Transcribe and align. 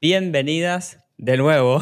Bienvenidas 0.00 0.98
de 1.18 1.36
nuevo 1.36 1.80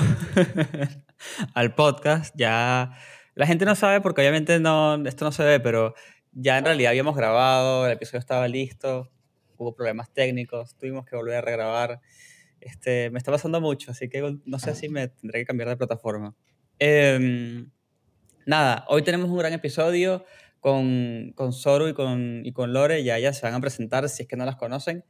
al 1.54 1.74
podcast. 1.74 2.34
Ya 2.36 2.92
la 3.34 3.46
gente 3.46 3.64
no 3.64 3.74
sabe 3.74 4.00
porque 4.00 4.20
obviamente 4.20 4.60
no, 4.60 4.96
esto 5.06 5.24
no 5.24 5.32
se 5.32 5.44
ve, 5.44 5.60
pero 5.60 5.94
ya 6.32 6.58
en 6.58 6.64
realidad 6.64 6.90
habíamos 6.90 7.16
grabado, 7.16 7.86
el 7.86 7.92
episodio 7.92 8.18
estaba 8.18 8.46
listo, 8.48 9.10
hubo 9.56 9.74
problemas 9.74 10.12
técnicos, 10.12 10.76
tuvimos 10.76 11.06
que 11.06 11.16
volver 11.16 11.36
a 11.36 11.40
regrabar. 11.40 12.00
Este, 12.60 13.10
me 13.10 13.18
está 13.18 13.30
pasando 13.30 13.60
mucho, 13.60 13.92
así 13.92 14.08
que 14.08 14.38
no 14.44 14.58
sé 14.58 14.74
si 14.74 14.88
me 14.88 15.08
tendré 15.08 15.40
que 15.40 15.46
cambiar 15.46 15.68
de 15.68 15.76
plataforma. 15.76 16.34
Em, 16.78 17.70
nada, 18.44 18.84
hoy 18.88 19.02
tenemos 19.02 19.30
un 19.30 19.38
gran 19.38 19.52
episodio 19.52 20.24
con, 20.60 21.32
con 21.34 21.52
Soru 21.52 21.88
y 21.88 21.94
con, 21.94 22.42
y 22.44 22.52
con 22.52 22.72
Lore, 22.72 23.02
ya 23.04 23.18
ellas 23.18 23.38
se 23.38 23.46
van 23.46 23.54
a 23.54 23.60
presentar 23.60 24.08
si 24.08 24.22
es 24.22 24.28
que 24.28 24.36
no 24.36 24.44
las 24.44 24.56
conocen. 24.56 25.04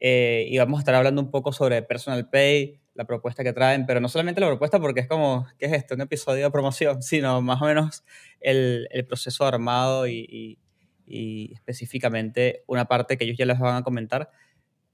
Eh, 0.00 0.46
y 0.48 0.56
vamos 0.58 0.78
a 0.78 0.80
estar 0.80 0.94
hablando 0.94 1.20
un 1.20 1.30
poco 1.30 1.52
sobre 1.52 1.82
Personal 1.82 2.28
Pay, 2.28 2.80
la 2.94 3.04
propuesta 3.04 3.44
que 3.44 3.52
traen, 3.52 3.86
pero 3.86 4.00
no 4.00 4.08
solamente 4.08 4.40
la 4.40 4.48
propuesta 4.48 4.80
porque 4.80 5.00
es 5.00 5.06
como, 5.06 5.46
¿qué 5.58 5.66
es 5.66 5.72
esto? 5.72 5.94
Un 5.94 6.00
episodio 6.00 6.44
de 6.44 6.50
promoción, 6.50 7.02
sino 7.02 7.40
más 7.42 7.60
o 7.62 7.66
menos 7.66 8.04
el, 8.40 8.88
el 8.90 9.06
proceso 9.06 9.44
armado 9.46 10.06
y, 10.06 10.26
y, 10.28 10.58
y, 11.06 11.52
específicamente 11.54 12.64
una 12.66 12.86
parte 12.86 13.16
que 13.16 13.24
ellos 13.24 13.36
ya 13.36 13.46
les 13.46 13.58
van 13.58 13.76
a 13.76 13.82
comentar. 13.82 14.30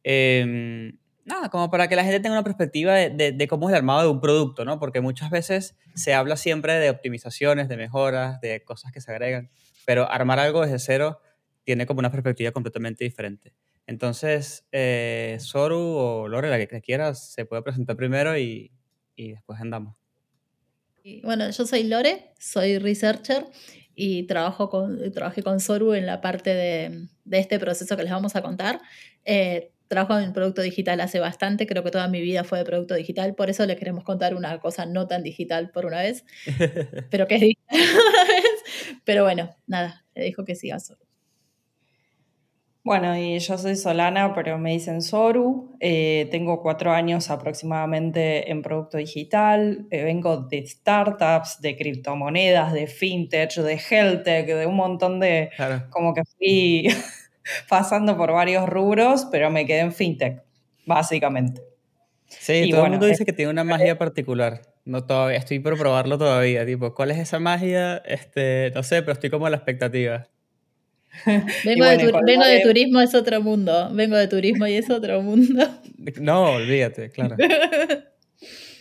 Eh, 0.02 0.92
nada, 1.26 1.50
como 1.50 1.70
para 1.70 1.88
que 1.88 1.96
la 1.96 2.04
gente 2.04 2.20
tenga 2.20 2.34
una 2.34 2.44
perspectiva 2.44 2.94
de, 2.94 3.10
de, 3.10 3.32
de, 3.32 3.48
cómo 3.48 3.68
es 3.68 3.72
el 3.72 3.78
armado 3.78 4.02
de 4.02 4.08
un 4.08 4.20
producto, 4.20 4.64
¿no? 4.64 4.78
Porque 4.78 5.00
muchas 5.00 5.30
veces 5.30 5.76
se 5.94 6.14
habla 6.14 6.36
siempre 6.36 6.74
de 6.74 6.88
optimizaciones, 6.88 7.68
de 7.68 7.76
mejoras, 7.76 8.40
de 8.40 8.62
cosas 8.64 8.92
que 8.92 9.00
se 9.00 9.10
agregan, 9.10 9.50
pero 9.86 10.10
armar 10.10 10.38
algo 10.38 10.60
desde 10.60 10.78
cero 10.78 11.22
tiene 11.64 11.86
como 11.86 12.00
una 12.00 12.10
perspectiva 12.10 12.52
completamente 12.52 13.04
diferente. 13.04 13.54
Entonces, 13.86 14.66
eh, 14.72 15.38
Soru 15.40 15.78
o 15.78 16.28
Lore, 16.28 16.50
la 16.50 16.58
que, 16.58 16.82
quieras, 16.82 17.32
se 17.32 17.46
puede 17.46 17.62
presentar 17.62 17.96
primero 17.96 18.36
y, 18.36 18.72
y 19.14 19.30
después 19.30 19.58
andamos. 19.60 19.96
Bueno, 21.22 21.48
yo 21.48 21.66
soy 21.66 21.84
Lore, 21.84 22.34
soy 22.38 22.78
researcher 22.78 23.46
y 23.94 24.24
trabajo 24.24 24.68
con, 24.68 25.12
trabajé 25.12 25.42
con 25.42 25.60
Soru 25.60 25.94
en 25.94 26.04
la 26.04 26.20
parte 26.20 26.52
de, 26.52 27.08
de 27.24 27.38
este 27.38 27.58
proceso 27.58 27.96
que 27.96 28.02
les 28.02 28.12
vamos 28.12 28.34
a 28.34 28.42
contar. 28.42 28.80
Eh, 29.24 29.70
trabajo 29.88 30.18
en 30.18 30.32
producto 30.32 30.62
digital 30.62 31.00
hace 31.00 31.20
bastante, 31.20 31.66
creo 31.66 31.84
que 31.84 31.90
toda 31.90 32.08
mi 32.08 32.20
vida 32.20 32.44
fue 32.44 32.58
de 32.58 32.64
producto 32.64 32.94
digital, 32.94 33.34
por 33.34 33.50
eso 33.50 33.64
les 33.66 33.76
queremos 33.78 34.04
contar 34.04 34.34
una 34.34 34.58
cosa 34.58 34.84
no 34.84 35.06
tan 35.06 35.22
digital 35.22 35.70
por 35.70 35.86
una 35.86 36.02
vez, 36.02 36.24
pero 37.10 37.26
que 37.26 37.36
es 37.36 37.40
digital. 37.40 37.78
Pero 39.04 39.24
bueno, 39.24 39.54
nada, 39.66 40.04
le 40.14 40.24
dijo 40.24 40.44
que 40.44 40.54
siga 40.54 40.78
Soru. 40.78 41.06
Bueno, 42.86 43.18
y 43.18 43.36
yo 43.40 43.58
soy 43.58 43.74
Solana, 43.74 44.32
pero 44.32 44.58
me 44.58 44.70
dicen 44.70 45.02
Soru. 45.02 45.76
Eh, 45.80 46.28
tengo 46.30 46.62
cuatro 46.62 46.92
años 46.92 47.30
aproximadamente 47.30 48.48
en 48.48 48.62
producto 48.62 48.96
digital. 48.96 49.88
Eh, 49.90 50.04
vengo 50.04 50.36
de 50.36 50.64
startups, 50.64 51.60
de 51.60 51.76
criptomonedas, 51.76 52.72
de 52.72 52.86
fintech, 52.86 53.56
de 53.56 53.80
healthtech, 53.90 54.46
de 54.46 54.66
un 54.66 54.76
montón 54.76 55.18
de... 55.18 55.50
Claro. 55.56 55.82
Como 55.90 56.14
que 56.14 56.22
fui 56.24 56.86
pasando 57.68 58.16
por 58.16 58.30
varios 58.30 58.68
rubros, 58.68 59.26
pero 59.32 59.50
me 59.50 59.66
quedé 59.66 59.80
en 59.80 59.92
fintech, 59.92 60.44
básicamente. 60.84 61.62
Sí, 62.28 62.52
y 62.52 62.70
todo 62.70 62.82
bueno, 62.82 62.94
el 62.94 63.00
mundo 63.00 63.06
dice 63.06 63.26
que 63.26 63.32
tiene 63.32 63.50
una 63.50 63.64
magia 63.64 63.98
particular. 63.98 64.62
No 64.86 65.04
todavía, 65.04 65.36
estoy 65.36 65.58
por 65.58 65.76
probarlo 65.76 66.16
todavía. 66.16 66.64
Tipo, 66.64 66.94
¿cuál 66.94 67.10
es 67.10 67.18
esa 67.18 67.40
magia? 67.40 67.96
Este, 68.06 68.70
no 68.72 68.84
sé, 68.84 69.02
pero 69.02 69.12
estoy 69.12 69.30
como 69.30 69.46
a 69.46 69.50
la 69.50 69.56
expectativa. 69.56 70.28
Vengo, 71.26 71.84
bueno, 71.84 72.04
de, 72.04 72.22
vengo 72.24 72.44
de, 72.44 72.60
turismo, 72.60 73.00
es 73.00 73.14
otro 73.14 73.40
mundo. 73.42 73.90
Vengo 73.92 74.16
de 74.16 74.28
turismo 74.28 74.66
y 74.66 74.74
es 74.74 74.88
otro 74.88 75.22
mundo. 75.22 75.66
No, 76.20 76.52
olvídate, 76.52 77.10
claro. 77.10 77.36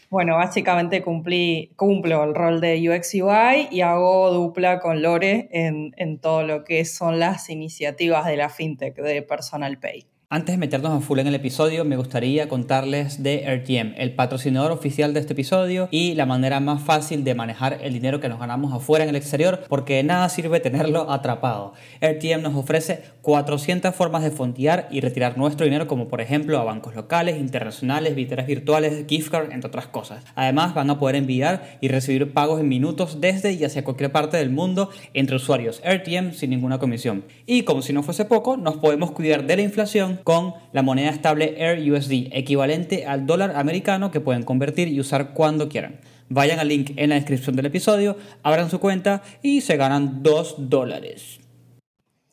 Bueno, 0.08 0.36
básicamente 0.36 1.02
cumplí, 1.02 1.74
cumplo 1.76 2.24
el 2.24 2.36
rol 2.36 2.62
de 2.62 2.90
UX 2.90 3.16
UI 3.16 3.68
y 3.72 3.82
hago 3.82 4.32
dupla 4.32 4.80
con 4.80 5.02
Lore 5.02 5.50
en, 5.52 5.94
en 5.98 6.20
todo 6.20 6.44
lo 6.44 6.64
que 6.64 6.86
son 6.86 7.20
las 7.20 7.50
iniciativas 7.50 8.26
de 8.26 8.38
la 8.38 8.50
fintech 8.50 8.96
de 8.96 9.24
Personal 9.24 9.78
Pay. 9.80 10.06
Antes 10.28 10.56
de 10.56 10.58
meternos 10.58 10.92
a 10.92 11.06
full 11.06 11.20
en 11.20 11.28
el 11.28 11.36
episodio, 11.36 11.86
me 11.86 11.98
gustaría 11.98 12.50
contarles 12.50 13.22
de 13.22 13.46
RTM, 13.46 13.94
el 13.96 14.16
patrocinador 14.16 14.72
oficial 14.72 15.14
de 15.14 15.20
este 15.20 15.34
episodio 15.34 15.88
y 15.92 16.16
la 16.16 16.26
manera 16.26 16.60
más 16.60 16.82
fácil 16.82 17.24
de 17.24 17.36
manejar 17.36 17.78
el 17.84 17.94
dinero 17.94 18.20
que 18.20 18.28
nos 18.28 18.40
ganamos 18.40 18.74
afuera 18.74 19.04
en 19.04 19.12
el 19.12 19.18
exterior, 19.18 19.64
porque 19.70 20.02
nada 20.02 20.28
sirve 20.30 20.60
tenerlo 20.60 21.12
atrapado. 21.12 21.74
RTM 22.02 22.42
nos 22.42 22.56
ofrece 22.56 23.04
400 23.22 23.94
formas 23.94 24.24
de 24.24 24.32
fondear 24.32 24.88
y 24.90 25.00
retirar 25.00 25.38
nuestro 25.38 25.66
dinero, 25.66 25.86
como 25.86 26.08
por 26.08 26.22
ejemplo 26.22 26.58
a 26.58 26.64
bancos 26.64 26.96
locales, 26.96 27.38
internacionales, 27.38 28.16
billeteras 28.16 28.48
virtuales, 28.48 29.06
gift 29.08 29.30
card, 29.30 29.52
entre 29.52 29.68
otras 29.68 29.86
cosas. 29.86 30.24
Además, 30.34 30.74
van 30.74 30.90
a 30.90 30.98
poder 30.98 31.18
enviar 31.18 31.78
y 31.82 31.90
recibir 31.90 32.34
pagos 32.34 32.60
en 32.60 32.68
minutos 32.68 33.22
desde 33.22 33.54
y 33.54 33.64
hacia 33.64 33.84
cualquier 33.84 34.12
parte 34.12 34.38
del 34.38 34.50
mundo 34.50 34.90
entre 35.14 35.36
usuarios 35.36 35.84
RTM 35.86 36.32
sin 36.32 36.50
ninguna 36.50 36.80
comisión. 36.80 37.26
Y 37.46 37.62
como 37.62 37.84
si 37.84 37.94
no 37.94 38.02
fuese 38.02 38.26
poco, 38.26 38.58
nos 38.58 38.78
podemos 38.78 39.12
cuidar 39.12 39.46
de 39.46 39.58
la 39.58 39.62
inflación 39.62 40.15
con 40.24 40.54
la 40.74 40.82
moneda 40.82 41.10
estable 41.10 41.56
AirUSD, 41.60 42.30
equivalente 42.32 43.06
al 43.06 43.26
dólar 43.26 43.56
americano 43.56 44.12
que 44.12 44.22
pueden 44.22 44.44
convertir 44.44 44.88
y 44.88 45.00
usar 45.00 45.34
cuando 45.34 45.70
quieran. 45.70 46.00
Vayan 46.30 46.60
al 46.60 46.68
link 46.68 46.92
en 46.96 47.10
la 47.10 47.16
descripción 47.16 47.56
del 47.56 47.68
episodio, 47.68 48.18
abran 48.42 48.70
su 48.70 48.80
cuenta 48.80 49.22
y 49.42 49.62
se 49.62 49.78
ganan 49.78 50.24
2 50.24 50.70
dólares. 50.70 51.40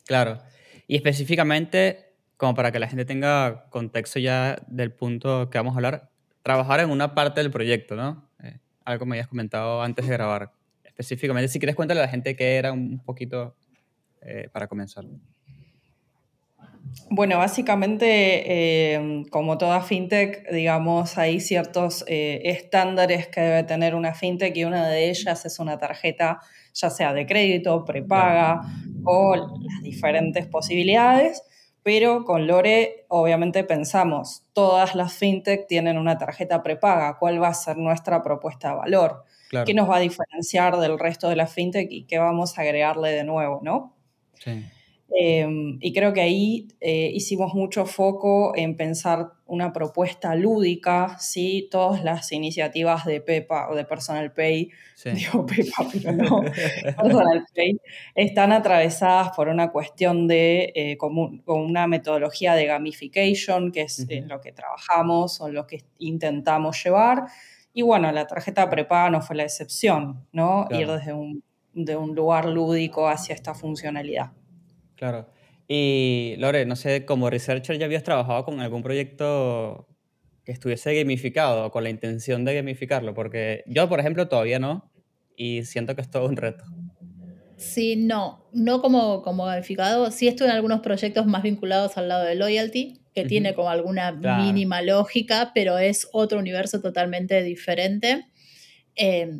Claro, 0.06 0.41
y 0.87 0.97
específicamente, 0.97 2.15
como 2.37 2.54
para 2.54 2.72
que 2.72 2.78
la 2.78 2.88
gente 2.88 3.04
tenga 3.04 3.66
contexto 3.71 4.19
ya 4.19 4.56
del 4.66 4.92
punto 4.92 5.50
que 5.50 5.59
vamos 5.59 5.75
a 5.75 5.76
hablar, 5.76 6.10
trabajar 6.42 6.81
en 6.81 6.91
una 6.91 7.15
parte 7.15 7.41
del 7.41 7.50
proyecto, 7.50 7.97
¿no? 7.97 8.28
Eh, 8.42 8.59
algo 8.84 9.06
me 9.06 9.16
habías 9.16 9.28
comentado 9.28 9.82
antes 9.82 10.06
de 10.06 10.12
grabar. 10.12 10.53
Específicamente, 10.84 11.48
si 11.48 11.59
quieres 11.59 11.76
cuéntale 11.76 12.00
a 12.00 12.04
la 12.04 12.09
gente 12.09 12.37
qué 12.37 12.56
era 12.56 12.72
un 12.72 12.98
poquito 12.98 13.54
eh, 14.21 14.48
para 14.53 14.66
comenzar. 14.66 15.04
Bueno, 17.10 17.38
básicamente, 17.38 18.94
eh, 18.94 19.25
como 19.30 19.58
toda 19.58 19.82
fintech, 19.82 20.50
digamos, 20.50 21.19
hay 21.19 21.41
ciertos 21.41 22.04
eh, 22.08 22.41
estándares 22.44 23.28
que 23.28 23.41
debe 23.41 23.62
tener 23.64 23.94
una 23.94 24.14
fintech 24.14 24.56
y 24.56 24.64
una 24.64 24.88
de 24.88 25.10
ellas 25.10 25.44
es 25.44 25.58
una 25.58 25.78
tarjeta, 25.78 26.41
ya 26.75 26.91
sea 26.91 27.12
de 27.12 27.26
crédito, 27.26 27.84
prepaga 27.84 28.62
o 29.04 29.36
las 29.36 29.82
diferentes 29.82 30.47
posibilidades. 30.47 31.42
Pero 31.82 32.25
con 32.25 32.47
Lore, 32.47 33.06
obviamente, 33.09 33.64
pensamos, 33.64 34.44
todas 34.53 34.94
las 34.94 35.14
fintech 35.14 35.66
tienen 35.66 35.98
una 35.98 36.16
tarjeta 36.16 36.62
prepaga. 36.62 37.19
¿Cuál 37.19 37.42
va 37.42 37.48
a 37.48 37.54
ser 37.54 37.76
nuestra 37.76 38.22
propuesta 38.22 38.70
de 38.70 38.76
valor? 38.76 39.24
Claro. 39.50 39.66
¿Qué 39.66 39.74
nos 39.74 39.91
va 39.91 39.97
a 39.97 40.00
diferenciar 40.00 40.78
del 40.78 40.98
resto 40.98 41.28
de 41.28 41.36
la 41.36 41.47
fintech 41.47 41.88
y 41.91 42.04
qué 42.04 42.19
vamos 42.19 42.56
a 42.56 42.62
agregarle 42.62 43.10
de 43.10 43.24
nuevo, 43.24 43.60
no? 43.62 43.94
Sí. 44.38 44.64
Eh, 45.18 45.46
y 45.80 45.92
creo 45.92 46.12
que 46.12 46.20
ahí 46.20 46.68
eh, 46.80 47.10
hicimos 47.12 47.54
mucho 47.54 47.86
foco 47.86 48.56
en 48.56 48.76
pensar 48.76 49.32
una 49.46 49.72
propuesta 49.72 50.34
lúdica, 50.34 51.18
¿sí? 51.18 51.68
Todas 51.70 52.02
las 52.02 52.32
iniciativas 52.32 53.04
de 53.04 53.20
Pepa 53.20 53.68
o 53.70 53.74
de 53.74 53.84
Personal 53.84 54.32
Pay, 54.32 54.70
sí. 54.94 55.10
digo 55.12 55.44
Pepa, 55.44 55.86
pero 55.92 56.12
no, 56.12 56.42
Personal 57.02 57.44
Pay, 57.54 57.78
están 58.14 58.52
atravesadas 58.52 59.32
por 59.36 59.48
una 59.48 59.70
cuestión 59.70 60.26
de, 60.26 60.72
eh, 60.74 60.96
como, 60.96 61.42
una 61.46 61.86
metodología 61.86 62.54
de 62.54 62.66
gamification, 62.66 63.72
que 63.72 63.82
es 63.82 63.98
uh 63.98 64.02
-huh. 64.04 64.26
lo 64.26 64.40
que 64.40 64.52
trabajamos 64.52 65.40
o 65.40 65.48
lo 65.50 65.66
que 65.66 65.82
intentamos 65.98 66.82
llevar. 66.82 67.24
Y 67.74 67.82
bueno, 67.82 68.10
la 68.12 68.26
tarjeta 68.26 68.68
prepaga 68.70 69.10
no 69.10 69.20
fue 69.20 69.36
la 69.36 69.44
excepción, 69.44 70.26
¿no? 70.32 70.66
Claro. 70.68 70.82
Ir 70.82 70.98
desde 70.98 71.12
un, 71.12 71.42
de 71.74 71.96
un 71.96 72.14
lugar 72.14 72.46
lúdico 72.46 73.08
hacia 73.08 73.34
esta 73.34 73.54
funcionalidad. 73.54 74.32
Claro. 75.02 75.26
Y 75.66 76.36
Lore, 76.38 76.65
no 76.65 76.77
sé, 76.77 77.04
como 77.04 77.28
researcher 77.28 77.77
ya 77.77 77.86
habías 77.86 78.04
trabajado 78.04 78.44
con 78.44 78.60
algún 78.60 78.84
proyecto 78.84 79.88
que 80.44 80.53
estuviese 80.53 80.94
gamificado 80.94 81.66
o 81.66 81.71
con 81.72 81.82
la 81.82 81.91
intención 81.91 82.44
de 82.44 82.54
gamificarlo, 82.54 83.12
porque 83.12 83.65
yo, 83.66 83.88
por 83.88 83.98
ejemplo, 83.98 84.28
todavía 84.28 84.60
no 84.60 84.92
y 85.36 85.65
siento 85.65 85.97
que 85.97 86.03
es 86.03 86.09
todo 86.09 86.28
un 86.28 86.36
reto. 86.36 86.62
Sí, 87.56 87.97
no, 87.97 88.47
no 88.53 88.80
como, 88.80 89.22
como 89.22 89.44
gamificado. 89.47 90.12
Sí 90.12 90.28
estoy 90.28 90.47
en 90.47 90.53
algunos 90.53 90.82
proyectos 90.82 91.27
más 91.27 91.42
vinculados 91.42 91.97
al 91.97 92.06
lado 92.06 92.22
de 92.22 92.36
loyalty, 92.36 93.00
que 93.12 93.22
uh 93.22 93.24
-huh. 93.24 93.28
tiene 93.28 93.54
como 93.54 93.71
alguna 93.71 94.16
claro. 94.16 94.44
mínima 94.44 94.82
lógica, 94.82 95.50
pero 95.53 95.78
es 95.78 96.09
otro 96.12 96.38
universo 96.38 96.80
totalmente 96.80 97.42
diferente. 97.42 98.27
Eh, 98.94 99.32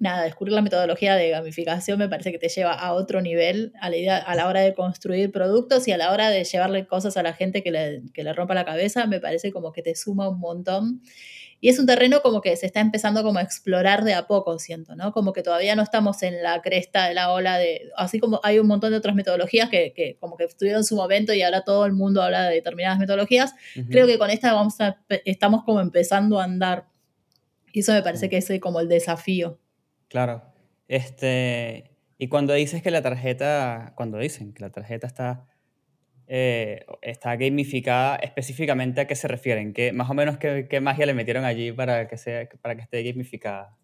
nada, 0.00 0.22
descubrir 0.22 0.54
la 0.54 0.62
metodología 0.62 1.14
de 1.14 1.28
gamificación 1.28 1.98
me 1.98 2.08
parece 2.08 2.32
que 2.32 2.38
te 2.38 2.48
lleva 2.48 2.72
a 2.72 2.94
otro 2.94 3.20
nivel 3.20 3.72
a 3.80 3.90
la, 3.90 3.96
idea, 3.96 4.16
a 4.16 4.34
la 4.34 4.48
hora 4.48 4.62
de 4.62 4.74
construir 4.74 5.30
productos 5.30 5.86
y 5.86 5.92
a 5.92 5.98
la 5.98 6.10
hora 6.10 6.30
de 6.30 6.42
llevarle 6.42 6.86
cosas 6.86 7.18
a 7.18 7.22
la 7.22 7.34
gente 7.34 7.62
que 7.62 7.70
le, 7.70 8.02
que 8.14 8.24
le 8.24 8.32
rompa 8.32 8.54
la 8.54 8.64
cabeza, 8.64 9.06
me 9.06 9.20
parece 9.20 9.52
como 9.52 9.72
que 9.72 9.82
te 9.82 9.94
suma 9.94 10.28
un 10.28 10.40
montón. 10.40 11.02
Y 11.62 11.68
es 11.68 11.78
un 11.78 11.84
terreno 11.84 12.22
como 12.22 12.40
que 12.40 12.56
se 12.56 12.64
está 12.64 12.80
empezando 12.80 13.22
como 13.22 13.38
a 13.38 13.42
explorar 13.42 14.02
de 14.02 14.14
a 14.14 14.26
poco, 14.26 14.58
siento, 14.58 14.96
¿no? 14.96 15.12
Como 15.12 15.34
que 15.34 15.42
todavía 15.42 15.76
no 15.76 15.82
estamos 15.82 16.22
en 16.22 16.42
la 16.42 16.62
cresta 16.62 17.06
de 17.06 17.12
la 17.12 17.30
ola 17.30 17.58
de, 17.58 17.90
así 17.96 18.18
como 18.18 18.40
hay 18.42 18.58
un 18.58 18.66
montón 18.66 18.92
de 18.92 18.96
otras 18.96 19.14
metodologías 19.14 19.68
que, 19.68 19.92
que 19.94 20.16
como 20.18 20.38
que 20.38 20.44
estuvieron 20.44 20.80
en 20.80 20.84
su 20.84 20.96
momento 20.96 21.34
y 21.34 21.42
ahora 21.42 21.60
todo 21.62 21.84
el 21.84 21.92
mundo 21.92 22.22
habla 22.22 22.48
de 22.48 22.54
determinadas 22.54 22.98
metodologías, 22.98 23.54
creo 23.90 24.06
que 24.06 24.16
con 24.16 24.30
esta 24.30 24.54
vamos 24.54 24.80
a, 24.80 24.98
estamos 25.26 25.62
como 25.64 25.82
empezando 25.82 26.40
a 26.40 26.44
andar. 26.44 26.86
Y 27.74 27.80
eso 27.80 27.92
me 27.92 28.02
parece 28.02 28.30
que 28.30 28.38
es 28.38 28.50
como 28.60 28.80
el 28.80 28.88
desafío. 28.88 29.58
Claro. 30.10 30.42
Este, 30.88 31.90
y 32.18 32.28
cuando 32.28 32.52
dices 32.52 32.82
que 32.82 32.90
la 32.90 33.00
tarjeta, 33.00 33.94
cuando 33.96 34.18
dicen 34.18 34.52
que 34.52 34.62
la 34.62 34.70
tarjeta 34.70 35.06
está 35.06 35.46
eh, 36.32 36.86
está 37.02 37.34
gamificada 37.34 38.14
específicamente 38.14 39.00
a 39.00 39.08
qué 39.08 39.16
se 39.16 39.26
refieren, 39.26 39.72
¿Qué, 39.72 39.92
más 39.92 40.08
o 40.10 40.14
menos 40.14 40.38
qué, 40.38 40.68
qué, 40.70 40.80
magia 40.80 41.04
le 41.04 41.12
metieron 41.12 41.44
allí 41.44 41.72
para 41.72 42.06
que, 42.06 42.16
sea, 42.16 42.48
para 42.62 42.76
que 42.76 42.82
esté 42.82 43.02
gamificada. 43.02 43.76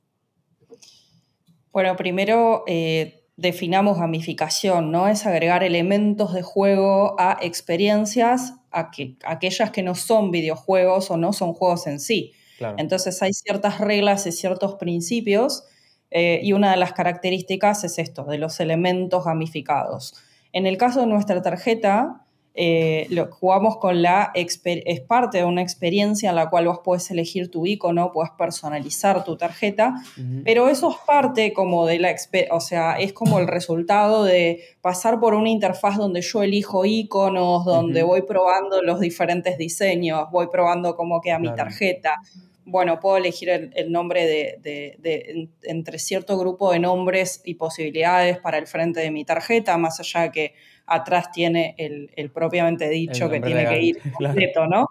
Bueno, 1.72 1.96
primero 1.96 2.62
eh, 2.68 3.24
definamos 3.36 3.98
gamificación, 3.98 4.92
¿no? 4.92 5.08
Es 5.08 5.26
agregar 5.26 5.64
elementos 5.64 6.34
de 6.34 6.42
juego 6.42 7.16
a 7.18 7.36
experiencias, 7.42 8.54
a 8.70 8.92
que, 8.92 9.16
aquellas 9.24 9.72
que 9.72 9.82
no 9.82 9.96
son 9.96 10.30
videojuegos 10.30 11.10
o 11.10 11.16
no 11.16 11.32
son 11.32 11.52
juegos 11.52 11.88
en 11.88 11.98
sí. 11.98 12.32
Entonces 12.78 13.20
hay 13.22 13.32
ciertas 13.32 13.80
reglas 13.80 14.24
y 14.28 14.30
ciertos 14.30 14.76
principios 14.76 15.64
eh, 16.10 16.40
y 16.42 16.52
una 16.52 16.70
de 16.70 16.76
las 16.76 16.92
características 16.92 17.84
es 17.84 17.98
esto, 17.98 18.24
de 18.24 18.38
los 18.38 18.60
elementos 18.60 19.24
gamificados. 19.24 20.14
En 20.52 20.66
el 20.66 20.78
caso 20.78 21.00
de 21.00 21.06
nuestra 21.06 21.42
tarjeta, 21.42 22.26
eh, 22.58 23.06
lo 23.10 23.30
jugamos 23.30 23.76
con 23.76 24.00
la, 24.00 24.32
es 24.34 25.00
parte 25.02 25.38
de 25.38 25.44
una 25.44 25.60
experiencia 25.60 26.30
en 26.30 26.36
la 26.36 26.48
cual 26.48 26.66
vos 26.66 26.80
puedes 26.82 27.10
elegir 27.10 27.50
tu 27.50 27.66
icono, 27.66 28.12
puedes 28.12 28.30
personalizar 28.30 29.24
tu 29.24 29.36
tarjeta, 29.36 29.94
pero 30.42 30.70
eso 30.70 30.90
es 30.90 30.96
parte 31.06 31.52
como 31.52 31.84
de 31.84 31.98
la, 31.98 32.14
o 32.52 32.60
sea, 32.60 32.98
es 32.98 33.12
como 33.12 33.40
el 33.40 33.46
resultado 33.46 34.24
de 34.24 34.62
pasar 34.80 35.20
por 35.20 35.34
una 35.34 35.50
interfaz 35.50 35.98
donde 35.98 36.22
yo 36.22 36.42
elijo 36.42 36.86
iconos, 36.86 37.66
donde 37.66 38.02
voy 38.02 38.22
probando 38.22 38.80
los 38.80 39.00
diferentes 39.00 39.58
diseños, 39.58 40.30
voy 40.32 40.46
probando 40.46 40.96
cómo 40.96 41.20
queda 41.20 41.38
mi 41.38 41.54
tarjeta. 41.54 42.22
Bueno, 42.68 42.98
puedo 42.98 43.16
elegir 43.16 43.48
el, 43.48 43.92
nombre 43.92 44.26
de, 44.26 45.48
entre 45.62 46.00
cierto 46.00 46.36
grupo 46.36 46.72
de 46.72 46.80
nombres 46.80 47.40
y 47.44 47.54
posibilidades 47.54 48.38
para 48.38 48.58
el 48.58 48.66
frente 48.66 48.98
de 48.98 49.12
mi 49.12 49.24
tarjeta, 49.24 49.78
más 49.78 50.00
allá 50.00 50.22
de 50.22 50.30
que 50.32 50.54
atrás 50.84 51.30
tiene 51.30 51.76
el, 51.78 52.30
propiamente 52.32 52.88
dicho 52.88 53.30
que 53.30 53.40
tiene 53.40 53.66
que 53.68 53.80
ir 53.80 53.98
completo, 54.12 54.66
¿no? 54.66 54.88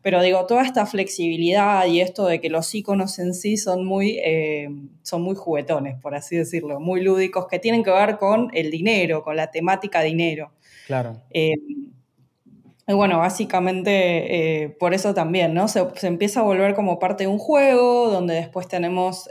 Pero 0.00 0.22
digo, 0.22 0.46
toda 0.46 0.62
esta 0.62 0.86
flexibilidad 0.86 1.84
y 1.86 2.00
esto 2.00 2.26
de 2.26 2.40
que 2.40 2.50
los 2.50 2.72
iconos 2.72 3.18
en 3.18 3.34
sí 3.34 3.56
son 3.56 3.84
muy, 3.84 4.20
eh, 4.22 4.68
son 5.02 5.22
muy 5.22 5.34
juguetones, 5.34 6.00
por 6.00 6.14
así 6.14 6.36
decirlo, 6.36 6.78
muy 6.78 7.02
lúdicos, 7.02 7.48
que 7.48 7.58
tienen 7.58 7.82
que 7.82 7.90
ver 7.90 8.16
con 8.16 8.48
el 8.54 8.70
dinero, 8.70 9.24
con 9.24 9.34
la 9.34 9.50
temática 9.50 10.02
dinero. 10.02 10.52
Claro. 10.86 11.20
Eh, 11.30 11.54
y 12.88 12.92
bueno, 12.94 13.18
básicamente 13.18 14.64
eh, 14.64 14.68
por 14.70 14.94
eso 14.94 15.14
también, 15.14 15.54
¿no? 15.54 15.68
Se, 15.68 15.86
empieza 16.02 16.40
a 16.40 16.42
volver 16.42 16.74
como 16.74 16.98
parte 16.98 17.24
de 17.24 17.28
un 17.28 17.38
juego, 17.38 18.10
donde 18.10 18.34
después 18.34 18.66
tenemos 18.66 19.28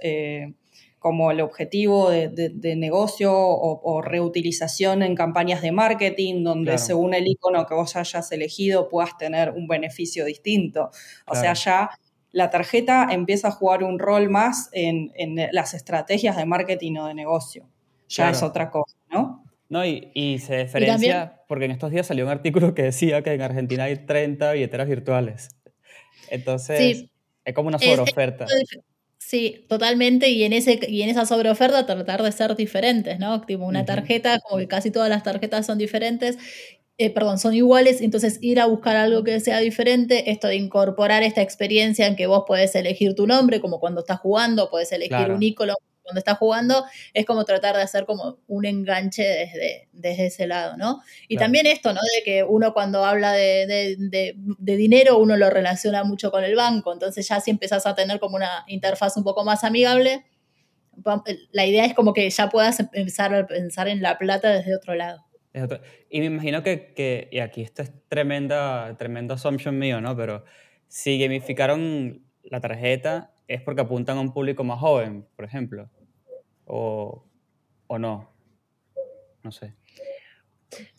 como 1.00 1.32
el 1.32 1.42
objetivo 1.42 2.10
de, 2.10 2.76
negocio 2.76 3.32
o, 3.34 4.02
reutilización 4.02 5.04
en 5.04 5.16
campañas 5.16 5.62
de 5.62 5.72
marketing, 5.72 6.44
donde 6.44 6.78
según 6.78 7.14
el 7.14 7.28
icono 7.28 7.66
que 7.66 7.76
vos 7.76 7.96
hayas 7.96 8.32
elegido 8.32 8.90
puedas 8.90 9.18
tener 9.18 9.52
un 9.52 9.68
beneficio 9.68 10.26
distinto. 10.26 10.90
O 11.26 11.36
sea, 11.36 11.54
ya 11.54 11.92
la 12.32 12.50
tarjeta 12.50 13.08
empieza 13.12 13.50
a 13.50 13.52
jugar 13.52 13.84
un 13.84 14.00
rol 14.00 14.30
más 14.30 14.70
en, 14.74 15.12
las 15.52 15.74
estrategias 15.74 16.36
de 16.36 16.46
marketing 16.46 16.98
o 16.98 17.08
de 17.08 17.14
negocio. 17.14 17.70
Ya 18.10 18.30
es 18.30 18.44
otra 18.44 18.70
cosa, 18.70 18.98
¿no? 19.10 19.44
No, 19.70 19.86
y, 19.86 20.40
se 20.40 20.64
diferencia 20.66 21.42
porque 21.48 21.66
en 21.66 21.72
estos 21.72 21.92
días 21.92 22.08
salió 22.08 22.26
un 22.26 22.32
artículo 22.32 22.74
que 22.74 22.84
decía 22.84 23.22
que 23.22 23.34
en 23.34 23.42
Argentina 23.42 23.86
hay 23.86 23.98
30 23.98 24.52
billeteras 24.54 24.88
virtuales. 24.88 25.50
Entonces, 26.30 27.06
es 27.44 27.54
como 27.54 27.70
una 27.70 27.80
sobreoferta. 27.80 28.46
Sí, 29.18 29.66
totalmente, 29.68 30.30
y 30.30 30.44
en, 30.44 30.54
ese, 30.54 30.80
y 30.88 31.02
en 31.02 31.10
esa 31.10 31.26
sobreoferta 31.26 31.86
tratar 31.86 32.24
de 32.24 32.32
ser 32.32 32.56
diferentes, 32.56 33.20
¿no? 33.20 33.42
Tipo 33.42 33.66
una 33.66 33.84
tarjeta, 33.84 34.40
como 34.40 34.58
que 34.58 34.70
casi 34.70 34.90
todas 34.90 35.10
las 35.10 35.24
tarjetas 35.24 35.66
son 35.66 35.78
diferentes, 35.78 36.38
eh, 36.98 37.10
perdón, 37.10 37.38
son 37.38 37.54
iguales, 37.54 38.00
entonces 38.02 38.40
ir 38.42 38.60
a 38.60 38.68
buscar 38.68 38.96
algo 38.96 39.24
que 39.24 39.40
sea 39.42 39.60
diferente, 39.60 40.32
esto 40.32 40.48
de 40.48 40.56
incorporar 40.56 41.24
esta 41.24 41.42
experiencia 41.42 42.08
en 42.08 42.16
que 42.16 42.26
vos 42.26 42.44
podés 42.48 42.74
elegir 42.76 43.16
tu 43.16 43.28
nombre, 43.28 43.60
como 43.60 43.80
cuando 43.80 44.00
estás 44.00 44.20
jugando, 44.20 44.70
podés 44.70 44.92
elegir 44.94 45.30
un 45.30 45.44
ícono 45.44 45.74
cuando 46.08 46.20
está 46.20 46.36
jugando, 46.36 46.86
es 47.14 47.26
como 47.26 47.44
tratar 47.44 47.76
de 47.76 47.82
hacer 47.82 48.06
como 48.06 48.40
un 48.48 48.66
enganche 48.66 49.24
desde, 49.24 49.90
desde 49.92 50.28
ese 50.28 50.48
lado, 50.48 50.78
¿no? 50.78 51.02
Y 51.28 51.36
también 51.36 51.68
esto, 51.68 51.92
¿no? 51.92 52.00
De 52.00 52.24
que 52.24 52.44
uno 52.44 52.74
cuando 52.74 53.04
habla 53.04 53.34
de, 53.34 53.98
dinero, 54.58 55.18
uno 55.18 55.36
lo 55.36 55.50
relaciona 55.50 56.06
mucho 56.06 56.32
con 56.32 56.46
el 56.46 56.56
banco, 56.56 56.94
entonces 56.94 57.28
ya 57.28 57.42
si 57.42 57.52
empezás 57.52 57.86
a 57.86 57.94
tener 57.94 58.20
como 58.20 58.38
una 58.38 58.64
interfaz 58.68 59.18
un 59.18 59.26
poco 59.26 59.44
más 59.44 59.66
amigable, 59.66 60.24
la 61.52 61.66
idea 61.66 61.86
es 61.86 61.94
como 61.94 62.14
que 62.14 62.30
ya 62.30 62.50
puedas 62.50 62.80
empezar 62.80 63.36
a 63.36 63.46
pensar 63.46 63.90
en 63.90 64.02
la 64.02 64.18
plata 64.18 64.50
desde 64.50 64.76
otro 64.76 64.96
lado. 64.96 65.26
Y 66.10 66.20
me 66.22 66.28
imagino 66.28 66.64
que, 66.64 67.28
y 67.32 67.40
aquí 67.40 67.64
esto 67.64 67.82
es 67.82 67.92
tremenda, 68.08 68.96
tremendo 68.98 69.34
assumption 69.34 69.78
mío, 69.78 70.00
¿no? 70.00 70.16
Pero 70.16 70.46
si 70.88 71.20
gamificaron 71.20 72.24
la 72.44 72.62
tarjeta 72.62 73.34
es 73.50 73.62
porque 73.62 73.82
apuntan 73.82 74.18
a 74.18 74.22
un 74.22 74.32
público 74.32 74.64
más 74.64 74.80
joven, 74.80 75.28
por 75.36 75.44
ejemplo 75.44 75.90
o, 76.68 77.24
o 77.88 78.00
no. 78.00 78.30
No 79.44 79.52
sé. 79.52 79.74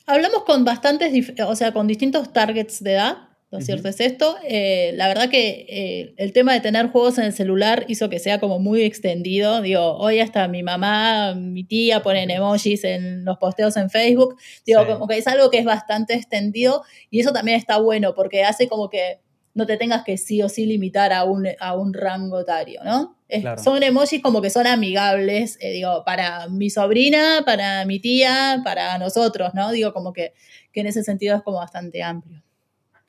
Hablamos 0.06 0.44
con 0.44 0.64
bastantes, 0.64 1.12
o 1.46 1.54
sea, 1.54 1.72
con 1.72 1.86
distintos 1.86 2.32
targets 2.32 2.82
de 2.82 2.92
edad, 2.94 3.28
¿no 3.50 3.58
es 3.58 3.66
cierto? 3.66 3.88
Es 3.88 4.00
esto. 4.00 4.36
Eh, 4.42 4.92
la 4.94 5.06
verdad 5.06 5.28
que 5.28 5.66
eh, 5.68 6.14
el 6.16 6.32
tema 6.32 6.54
de 6.54 6.60
tener 6.60 6.88
juegos 6.88 7.18
en 7.18 7.24
el 7.24 7.32
celular 7.32 7.84
hizo 7.88 8.08
que 8.08 8.18
sea 8.18 8.40
como 8.40 8.58
muy 8.58 8.82
extendido. 8.82 9.60
Digo, 9.60 9.98
hoy 9.98 10.20
hasta 10.20 10.48
mi 10.48 10.62
mamá, 10.62 11.34
mi 11.34 11.64
tía 11.64 12.02
ponen 12.02 12.30
emojis 12.30 12.84
en 12.84 13.24
los 13.26 13.36
posteos 13.36 13.76
en 13.76 13.90
Facebook. 13.90 14.36
Digo, 14.64 14.86
como 14.86 15.06
que 15.06 15.18
es 15.18 15.26
algo 15.26 15.50
que 15.50 15.58
es 15.58 15.66
bastante 15.66 16.14
extendido 16.14 16.82
y 17.10 17.20
eso 17.20 17.32
también 17.32 17.58
está 17.58 17.78
bueno 17.78 18.14
porque 18.14 18.44
hace 18.44 18.68
como 18.68 18.88
que 18.88 19.20
no 19.58 19.66
te 19.66 19.76
tengas 19.76 20.04
que 20.04 20.16
sí 20.16 20.40
o 20.40 20.48
sí 20.48 20.66
limitar 20.66 21.12
a 21.12 21.24
un, 21.24 21.48
a 21.58 21.76
un 21.76 21.92
rango 21.92 22.40
etario, 22.40 22.80
¿no? 22.84 23.18
Son 23.62 23.82
emojis 23.82 24.22
como 24.22 24.40
que 24.40 24.50
son 24.50 24.68
amigables, 24.68 25.58
eh, 25.60 25.72
digo, 25.72 26.04
para 26.06 26.46
mi 26.46 26.70
sobrina, 26.70 27.42
para 27.44 27.84
mi 27.84 27.98
tía, 27.98 28.62
para 28.64 28.96
nosotros, 28.98 29.52
¿no? 29.52 29.72
Digo, 29.72 29.92
como 29.92 30.12
que, 30.12 30.32
en 30.74 30.86
ese 30.86 31.02
sentido 31.02 31.34
es 31.34 31.42
como 31.42 31.56
bastante 31.56 32.04
amplio. 32.04 32.40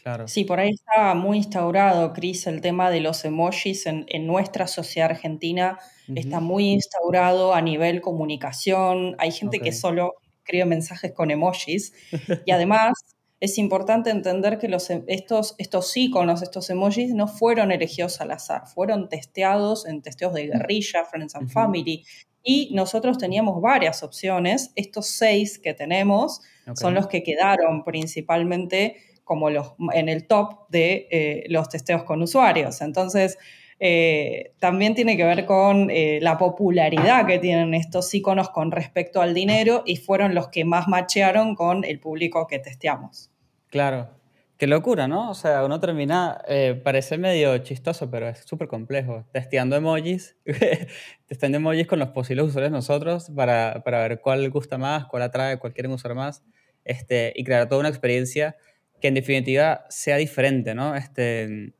Claro. 0.01 0.27
Sí, 0.27 0.43
por 0.43 0.59
ahí 0.59 0.71
está 0.71 1.13
muy 1.13 1.37
instaurado, 1.37 2.13
Cris, 2.13 2.47
el 2.47 2.61
tema 2.61 2.89
de 2.89 2.99
los 2.99 3.23
emojis 3.25 3.85
en, 3.85 4.07
nuestra 4.25 4.65
sociedad 4.65 5.11
argentina. 5.11 5.77
Está 6.15 6.39
muy 6.39 6.71
instaurado 6.71 7.53
a 7.53 7.61
nivel 7.61 8.01
comunicación. 8.01 9.15
Hay 9.19 9.31
gente 9.31 9.59
que 9.59 9.71
solo 9.71 10.15
escribe 10.39 10.65
mensajes 10.65 11.11
con 11.11 11.29
emojis. 11.29 11.93
y 12.43 12.49
además, 12.49 12.93
es 13.39 13.57
importante 13.57 14.09
entender 14.09 14.57
que 14.57 14.67
los, 14.67 14.89
em, 14.89 15.03
estos, 15.07 15.55
estos 15.57 15.95
iconos, 15.95 16.41
estos 16.41 16.69
emojis, 16.69 17.13
no 17.13 17.27
fueron 17.27 17.71
elegidos 17.71 18.19
al 18.21 18.31
azar, 18.31 18.67
fueron 18.67 19.07
testeados 19.07 19.85
en 19.85 20.01
testeos 20.01 20.33
de 20.33 20.47
guerrilla, 20.47 21.05
Friends 21.05 21.35
and 21.35 21.49
Family, 21.49 22.05
y 22.43 22.71
nosotros 22.73 23.17
teníamos 23.17 23.61
varias 23.61 24.03
opciones. 24.03 24.71
Estos 24.75 25.07
seis 25.07 25.59
que 25.59 25.73
tenemos 25.73 26.41
son 26.75 26.93
los 26.93 27.07
que 27.07 27.23
quedaron 27.23 27.83
principalmente 27.83 28.97
como 29.23 29.49
los, 29.49 29.73
en 29.93 30.09
el 30.09 30.25
top 30.25 30.67
de 30.69 31.07
eh, 31.11 31.43
los 31.49 31.69
testeos 31.69 32.03
con 32.03 32.21
usuarios. 32.21 32.81
Entonces, 32.81 33.37
eh, 33.81 34.51
también 34.59 34.93
tiene 34.93 35.15
que 35.15 35.23
ver 35.23 35.45
con 35.45 35.89
eh, 35.89 36.19
la 36.21 36.37
popularidad 36.37 37.25
que 37.25 37.39
tienen 37.39 37.73
estos 37.73 38.13
iconos 38.13 38.49
con 38.49 38.71
respecto 38.71 39.21
al 39.21 39.33
dinero 39.33 39.83
y 39.85 39.95
fueron 39.95 40.35
los 40.35 40.49
que 40.49 40.65
más 40.65 40.89
machearon 40.89 41.55
con 41.55 41.85
el 41.85 41.99
público 41.99 42.45
que 42.47 42.59
testeamos. 42.59 43.31
Claro, 43.69 44.09
qué 44.57 44.67
locura, 44.67 45.07
¿no? 45.07 45.29
O 45.29 45.33
sea, 45.33 45.63
uno 45.63 45.79
termina, 45.79 46.41
eh, 46.49 46.79
parece 46.83 47.17
medio 47.17 47.57
chistoso, 47.59 48.11
pero 48.11 48.27
es 48.27 48.39
súper 48.39 48.67
complejo, 48.67 49.25
testeando 49.31 49.77
emojis, 49.77 50.35
testeando 51.27 51.59
emojis 51.59 51.87
con 51.87 51.99
los 51.99 52.09
posibles 52.09 52.47
usuarios 52.47 52.73
nosotros 52.73 53.31
para, 53.33 53.81
para, 53.85 53.99
ver 53.99 54.19
cuál 54.19 54.49
gusta 54.49 54.77
más, 54.77 55.05
cuál 55.05 55.23
atrae, 55.23 55.57
cuál 55.57 55.73
quieren 55.73 55.93
usar 55.93 56.15
más, 56.15 56.43
este, 56.83 57.31
y 57.33 57.45
crear 57.45 57.69
toda 57.69 57.79
una 57.79 57.89
experiencia 57.89 58.57
que 58.99 59.07
en 59.07 59.13
definitiva 59.13 59.85
sea 59.87 60.17
diferente, 60.17 60.75
¿no? 60.75 60.97
Este, 60.97 61.71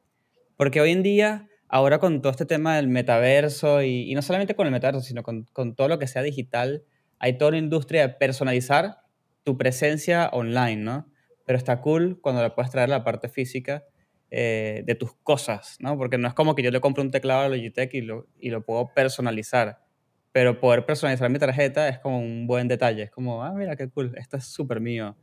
porque 0.55 0.79
hoy 0.79 0.91
en 0.91 1.03
día 1.03 1.48
ahora 1.69 1.99
con 1.99 2.21
todo 2.21 2.31
este 2.31 2.45
tema 2.45 2.75
del 2.75 2.87
metaverso 2.87 3.81
y, 3.83 4.13
no 4.13 4.21
solamente 4.21 4.55
con 4.55 4.65
el 4.65 4.73
metaverso, 4.73 5.01
sino 5.01 5.23
con, 5.23 5.45
todo 5.75 5.87
lo 5.87 5.99
que 5.99 6.07
sea 6.07 6.23
digital, 6.23 6.83
hay 7.19 7.37
toda 7.37 7.49
una 7.49 7.59
industria 7.59 8.07
de 8.07 8.13
personalizar 8.15 8.97
tu 9.43 9.57
presencia 9.57 10.29
online, 10.33 10.77
¿no? 10.77 11.07
Pero 11.45 11.57
está 11.57 11.79
cool 11.81 12.19
cuando 12.21 12.41
le 12.43 12.49
puedes 12.49 12.71
traer 12.71 12.89
la 12.89 13.03
parte 13.03 13.29
física 13.29 13.83
eh, 14.31 14.83
de 14.85 14.95
tus 14.95 15.13
cosas, 15.23 15.77
¿no? 15.79 15.97
Porque 15.97 16.17
no 16.17 16.27
es 16.27 16.33
como 16.33 16.55
que 16.55 16.63
yo 16.63 16.71
le 16.71 16.81
compro 16.81 17.03
un 17.03 17.11
teclado 17.11 17.41
a 17.41 17.49
Logitech 17.49 17.93
y 17.93 18.01
lo, 18.01 18.27
y 18.39 18.49
lo 18.49 18.65
puedo 18.65 18.93
personalizar. 18.93 19.79
Pero 20.31 20.59
poder 20.59 20.85
personalizar 20.85 21.29
mi 21.29 21.39
tarjeta 21.39 21.87
es 21.89 21.99
como 21.99 22.19
un 22.19 22.45
buen 22.45 22.67
detalle. 22.67 23.03
Es 23.03 23.11
como, 23.11 23.43
ah, 23.43 23.51
mira 23.53 23.75
qué 23.75 23.89
cool, 23.89 24.13
esto 24.17 24.37
es 24.37 24.45
súper 24.45 24.79
mío. 24.79 25.15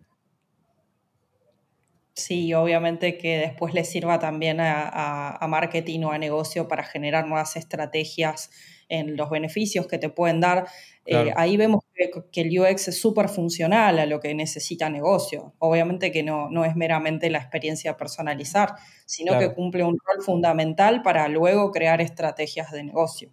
Sí, 2.17 2.55
obviamente 2.55 3.19
que 3.19 3.37
después 3.37 3.75
le 3.75 3.85
sirva 3.85 4.19
también 4.19 4.57
a, 4.59 5.39
marketing 5.51 6.01
o 6.05 6.13
a 6.13 6.19
negocio 6.19 6.67
para 6.67 6.83
generar 6.83 7.27
nuevas 7.27 7.57
estrategias 7.57 8.51
en 8.89 9.19
los 9.19 9.29
beneficios 9.29 9.87
que 9.87 9.99
te 9.99 10.09
pueden 10.09 10.41
dar. 10.41 10.67
Eh, 11.05 11.31
ahí 11.37 11.59
vemos 11.59 11.83
que, 11.93 12.41
el 12.41 12.59
UX 12.59 12.89
es 12.89 12.99
súper 12.99 13.29
funcional 13.29 13.99
a 13.99 14.07
lo 14.07 14.19
que 14.19 14.35
necesita 14.35 14.89
negocio. 14.89 15.53
Obviamente 15.59 16.11
que 16.11 16.23
no, 16.23 16.49
no 16.49 16.65
es 16.65 16.75
meramente 16.75 17.29
la 17.29 17.37
experiencia 17.37 17.99
personalizar, 17.99 18.77
sino 19.05 19.39
que 19.39 19.53
cumple 19.53 19.85
un 19.85 19.99
rol 20.03 20.25
fundamental 20.25 21.03
para 21.03 21.29
luego 21.29 21.71
crear 21.71 22.01
estrategias 22.01 22.73
de 22.73 22.83
negocio. 22.83 23.31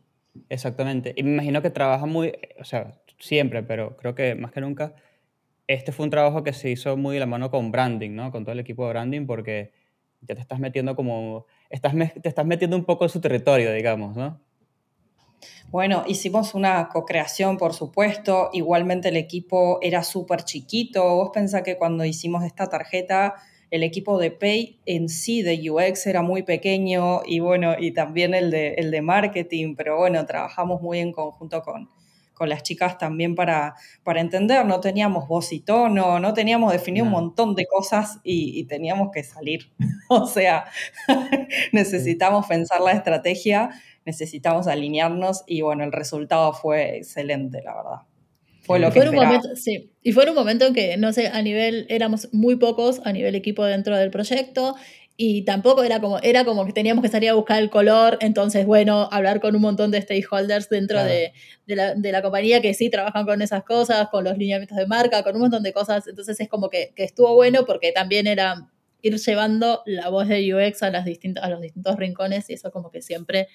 Exactamente. 0.49 1.13
Y 1.15 1.23
me 1.23 1.31
imagino 1.31 1.61
que 1.61 1.69
trabaja 1.69 2.05
muy, 2.05 2.33
o 2.59 2.65
sea, 2.65 2.99
siempre, 3.17 3.63
pero 3.63 3.95
creo 3.95 4.13
que 4.13 4.35
más 4.35 4.51
que 4.51 4.59
nunca 4.59 4.93
este 5.73 5.91
fue 5.91 6.05
un 6.05 6.09
trabajo 6.09 6.43
que 6.43 6.53
se 6.53 6.69
hizo 6.69 6.97
muy 6.97 7.15
de 7.15 7.19
la 7.19 7.25
mano 7.25 7.49
con 7.49 7.71
branding, 7.71 8.11
¿no? 8.11 8.31
Con 8.31 8.43
todo 8.43 8.53
el 8.53 8.59
equipo 8.59 8.83
de 8.85 8.89
branding, 8.89 9.25
porque 9.25 9.71
ya 10.21 10.35
te 10.35 10.41
estás 10.41 10.59
metiendo 10.59 10.95
como, 10.95 11.45
te 11.69 11.75
estás 12.29 12.45
metiendo 12.45 12.77
un 12.77 12.85
poco 12.85 13.05
en 13.05 13.09
su 13.09 13.19
territorio, 13.19 13.73
digamos, 13.73 14.15
¿no? 14.15 14.39
Bueno, 15.69 16.03
hicimos 16.07 16.53
una 16.53 16.87
co-creación, 16.89 17.57
por 17.57 17.73
supuesto. 17.73 18.49
Igualmente 18.53 19.09
el 19.09 19.17
equipo 19.17 19.79
era 19.81 20.03
súper 20.03 20.43
chiquito. 20.43 21.03
Vos 21.03 21.31
pensás 21.33 21.63
que 21.63 21.77
cuando 21.77 22.05
hicimos 22.05 22.43
esta 22.43 22.67
tarjeta, 22.67 23.35
el 23.71 23.81
equipo 23.81 24.19
de 24.19 24.29
Pay 24.29 24.79
en 24.85 25.09
sí 25.09 25.41
de 25.41 25.59
UX 25.71 26.05
era 26.05 26.21
muy 26.21 26.43
pequeño 26.43 27.21
y 27.25 27.39
bueno, 27.39 27.73
y 27.79 27.91
también 27.91 28.35
el 28.35 28.51
de, 28.51 28.75
el 28.75 28.91
de 28.91 29.01
marketing, 29.01 29.75
pero 29.75 29.97
bueno, 29.97 30.23
trabajamos 30.27 30.79
muy 30.79 30.99
en 30.99 31.11
conjunto 31.11 31.63
con, 31.63 31.89
con 32.33 32.49
las 32.49 32.63
chicas 32.63 32.97
también 32.97 33.35
para, 33.35 33.75
para 34.03 34.21
entender, 34.21 34.65
no 34.65 34.79
teníamos 34.79 35.27
voz 35.27 35.51
y 35.53 35.59
tono, 35.59 36.19
no 36.19 36.33
teníamos 36.33 36.71
definido 36.71 37.05
un 37.05 37.11
montón 37.11 37.55
de 37.55 37.65
cosas 37.65 38.19
y, 38.23 38.63
teníamos 38.65 39.09
que 39.13 39.23
salir. 39.23 39.71
o 40.09 40.25
sea, 40.25 40.65
necesitamos 41.71 42.47
pensar 42.47 42.81
la 42.81 42.93
estrategia, 42.93 43.69
necesitamos 44.05 44.67
alinearnos 44.67 45.43
y 45.47 45.61
bueno, 45.61 45.83
el 45.83 45.91
resultado 45.91 46.53
fue 46.53 46.97
excelente, 46.97 47.61
la 47.63 47.75
verdad. 47.75 47.97
Fue 48.63 48.79
lo 48.79 48.91
que 48.91 49.01
fue 49.01 49.09
un 49.09 49.15
momento, 49.15 49.49
sí. 49.55 49.91
Y 50.01 50.13
fue 50.13 50.27
un 50.29 50.35
momento 50.35 50.65
en 50.65 50.73
que, 50.73 50.95
no 50.95 51.11
sé, 51.11 51.27
a 51.27 51.41
nivel, 51.41 51.85
éramos 51.89 52.29
muy 52.31 52.55
pocos 52.55 53.01
a 53.03 53.11
nivel 53.11 53.35
equipo 53.35 53.65
dentro 53.65 53.97
del 53.97 54.09
proyecto 54.09 54.75
y 55.15 55.45
tampoco 55.45 55.83
era 55.83 56.01
como, 56.01 56.19
era 56.19 56.43
como 56.43 56.65
que 56.65 56.73
teníamos 56.73 57.03
que 57.03 57.09
salir 57.09 57.29
a 57.29 57.33
buscar 57.33 57.61
el 57.61 57.69
color, 57.69 58.17
entonces, 58.19 58.65
bueno, 58.65 59.07
hablar 59.11 59.39
con 59.41 59.55
un 59.55 59.61
montón 59.61 59.91
de 59.91 60.01
stakeholders 60.01 60.69
dentro 60.69 61.03
de, 61.03 61.33
la, 61.67 62.21
compañía 62.23 62.61
que 62.61 62.73
sí 62.73 62.89
trabajan 62.89 63.25
con 63.25 63.41
esas 63.41 63.63
cosas, 63.63 64.07
con 64.09 64.23
los 64.23 64.37
lineamientos 64.37 64.77
de 64.77 64.87
marca, 64.87 65.23
con 65.23 65.35
un 65.35 65.41
montón 65.41 65.61
de 65.61 65.71
cosas, 65.71 66.07
entonces 66.07 66.39
es 66.39 66.49
como 66.49 66.69
que, 66.69 66.93
estuvo 66.95 67.33
bueno 67.35 67.65
porque 67.65 67.91
también 67.91 68.25
era 68.25 68.69
ir 69.03 69.17
llevando 69.17 69.83
la 69.85 70.09
voz 70.09 70.27
de 70.27 70.53
UX 70.53 70.81
a, 70.81 70.89
las 70.89 71.05
distintas, 71.05 71.43
a 71.43 71.49
los 71.49 71.61
distintos 71.61 71.95
rincones 71.97 72.49
y 72.49 72.53
eso 72.53 72.71
como 72.71 72.89
que 72.89 73.01
siempre, 73.01 73.49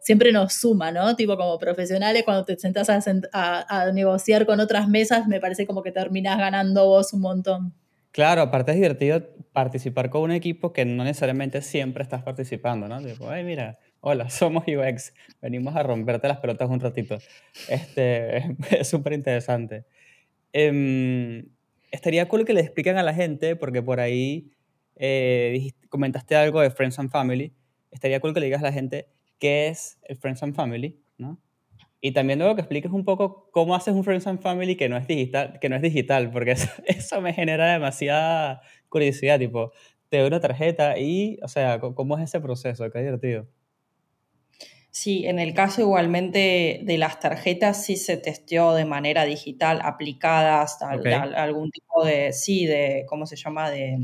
siempre 0.00 0.32
nos 0.32 0.54
suma, 0.54 0.90
¿no? 0.90 1.14
Tipo 1.14 1.36
como 1.36 1.58
profesionales, 1.58 2.24
cuando 2.24 2.44
te 2.44 2.56
sentas 2.56 2.88
a, 2.88 3.66
a 3.68 3.92
negociar 3.92 4.46
con 4.46 4.58
otras 4.58 4.88
mesas, 4.88 5.28
me 5.28 5.40
parece 5.40 5.66
como 5.66 5.82
que 5.82 5.92
terminas 5.92 6.38
ganando 6.38 6.86
vos 6.86 7.12
un 7.12 7.20
montón. 7.20 7.83
Claro, 8.14 8.42
aparte 8.42 8.70
es 8.70 8.76
divertido 8.76 9.26
participar 9.52 10.08
con 10.08 10.22
un 10.22 10.30
equipo 10.30 10.72
que 10.72 10.84
no 10.84 11.02
necesariamente 11.02 11.60
siempre 11.62 12.04
estás 12.04 12.22
participando, 12.22 12.86
¿no? 12.86 13.02
Tipo, 13.02 13.28
ay, 13.28 13.42
mira, 13.42 13.80
hola, 13.98 14.30
somos 14.30 14.62
UX, 14.68 15.12
venimos 15.42 15.74
a 15.74 15.82
romperte 15.82 16.28
las 16.28 16.38
pelotas 16.38 16.70
un 16.70 16.78
ratito. 16.78 17.18
Este, 17.68 18.54
es 18.70 18.86
súper 18.86 19.14
interesante. 19.14 19.84
Em, 20.52 21.48
estaría 21.90 22.28
cool 22.28 22.44
que 22.44 22.52
le 22.52 22.60
expliquen 22.60 22.98
a 22.98 23.02
la 23.02 23.14
gente, 23.14 23.56
porque 23.56 23.82
por 23.82 23.98
ahí 23.98 24.52
eh, 24.94 25.72
comentaste 25.88 26.36
algo 26.36 26.60
de 26.60 26.70
Friends 26.70 27.00
and 27.00 27.10
Family. 27.10 27.52
Estaría 27.90 28.20
cool 28.20 28.32
que 28.32 28.38
le 28.38 28.46
digas 28.46 28.60
a 28.60 28.66
la 28.66 28.72
gente 28.72 29.08
qué 29.40 29.66
es 29.66 29.98
el 30.04 30.16
Friends 30.18 30.40
and 30.44 30.54
Family, 30.54 31.00
¿no? 31.18 31.40
Y 32.06 32.12
también 32.12 32.38
luego 32.38 32.54
que 32.54 32.60
expliques 32.60 32.92
un 32.92 33.02
poco 33.02 33.48
cómo 33.50 33.74
haces 33.74 33.94
un 33.94 34.04
Friends 34.04 34.26
and 34.26 34.42
Family 34.42 34.76
que 34.76 34.90
no 34.90 34.98
es 34.98 35.06
digital, 35.06 35.58
que 35.58 35.70
no 35.70 35.76
es 35.76 35.80
digital 35.80 36.30
porque 36.30 36.50
eso, 36.50 36.68
eso 36.84 37.22
me 37.22 37.32
genera 37.32 37.72
demasiada 37.72 38.60
curiosidad, 38.90 39.38
tipo, 39.38 39.72
te 40.10 40.18
doy 40.18 40.26
una 40.26 40.38
tarjeta 40.38 40.98
y, 40.98 41.38
o 41.42 41.48
sea, 41.48 41.80
¿cómo 41.80 42.18
es 42.18 42.24
ese 42.24 42.42
proceso? 42.42 42.90
Qué 42.90 42.98
divertido. 42.98 43.48
Sí, 44.90 45.24
en 45.26 45.38
el 45.38 45.54
caso 45.54 45.80
igualmente 45.80 46.80
de 46.82 46.98
las 46.98 47.20
tarjetas 47.20 47.86
sí 47.86 47.96
se 47.96 48.18
testeó 48.18 48.74
de 48.74 48.84
manera 48.84 49.24
digital, 49.24 49.80
aplicadas 49.82 50.82
a, 50.82 50.90
algún 50.90 51.70
tipo 51.70 52.04
de, 52.04 52.34
sí, 52.34 52.66
de, 52.66 53.06
¿cómo 53.08 53.24
se 53.24 53.36
llama? 53.36 53.70
De, 53.70 53.98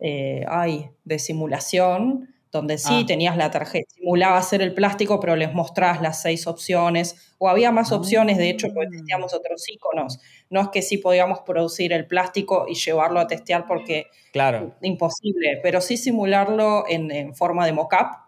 eh, 0.00 0.46
ay, 0.48 0.88
de 1.04 1.18
simulación 1.18 2.33
donde 2.54 2.78
sí 2.78 3.00
ah. 3.02 3.04
tenías 3.06 3.36
la 3.36 3.50
tarjeta, 3.50 3.92
simulaba 3.96 4.38
hacer 4.38 4.62
el 4.62 4.72
plástico, 4.72 5.18
pero 5.18 5.34
les 5.34 5.52
mostrabas 5.52 6.00
las 6.00 6.22
seis 6.22 6.46
opciones, 6.46 7.34
o 7.38 7.48
había 7.48 7.72
más 7.72 7.90
opciones, 7.90 8.38
de 8.38 8.48
hecho, 8.48 8.68
porque 8.72 8.90
testeamos 8.96 9.34
otros 9.34 9.68
iconos. 9.68 10.20
No 10.50 10.60
es 10.60 10.68
que 10.68 10.80
sí 10.80 10.98
podíamos 10.98 11.40
producir 11.40 11.92
el 11.92 12.06
plástico 12.06 12.66
y 12.68 12.74
llevarlo 12.74 13.18
a 13.18 13.26
testear 13.26 13.66
porque 13.66 14.06
claro. 14.32 14.76
imposible, 14.82 15.58
pero 15.62 15.80
sí 15.80 15.96
simularlo 15.96 16.84
en, 16.88 17.34
forma 17.34 17.66
de 17.66 17.72
mock-up 17.72 18.18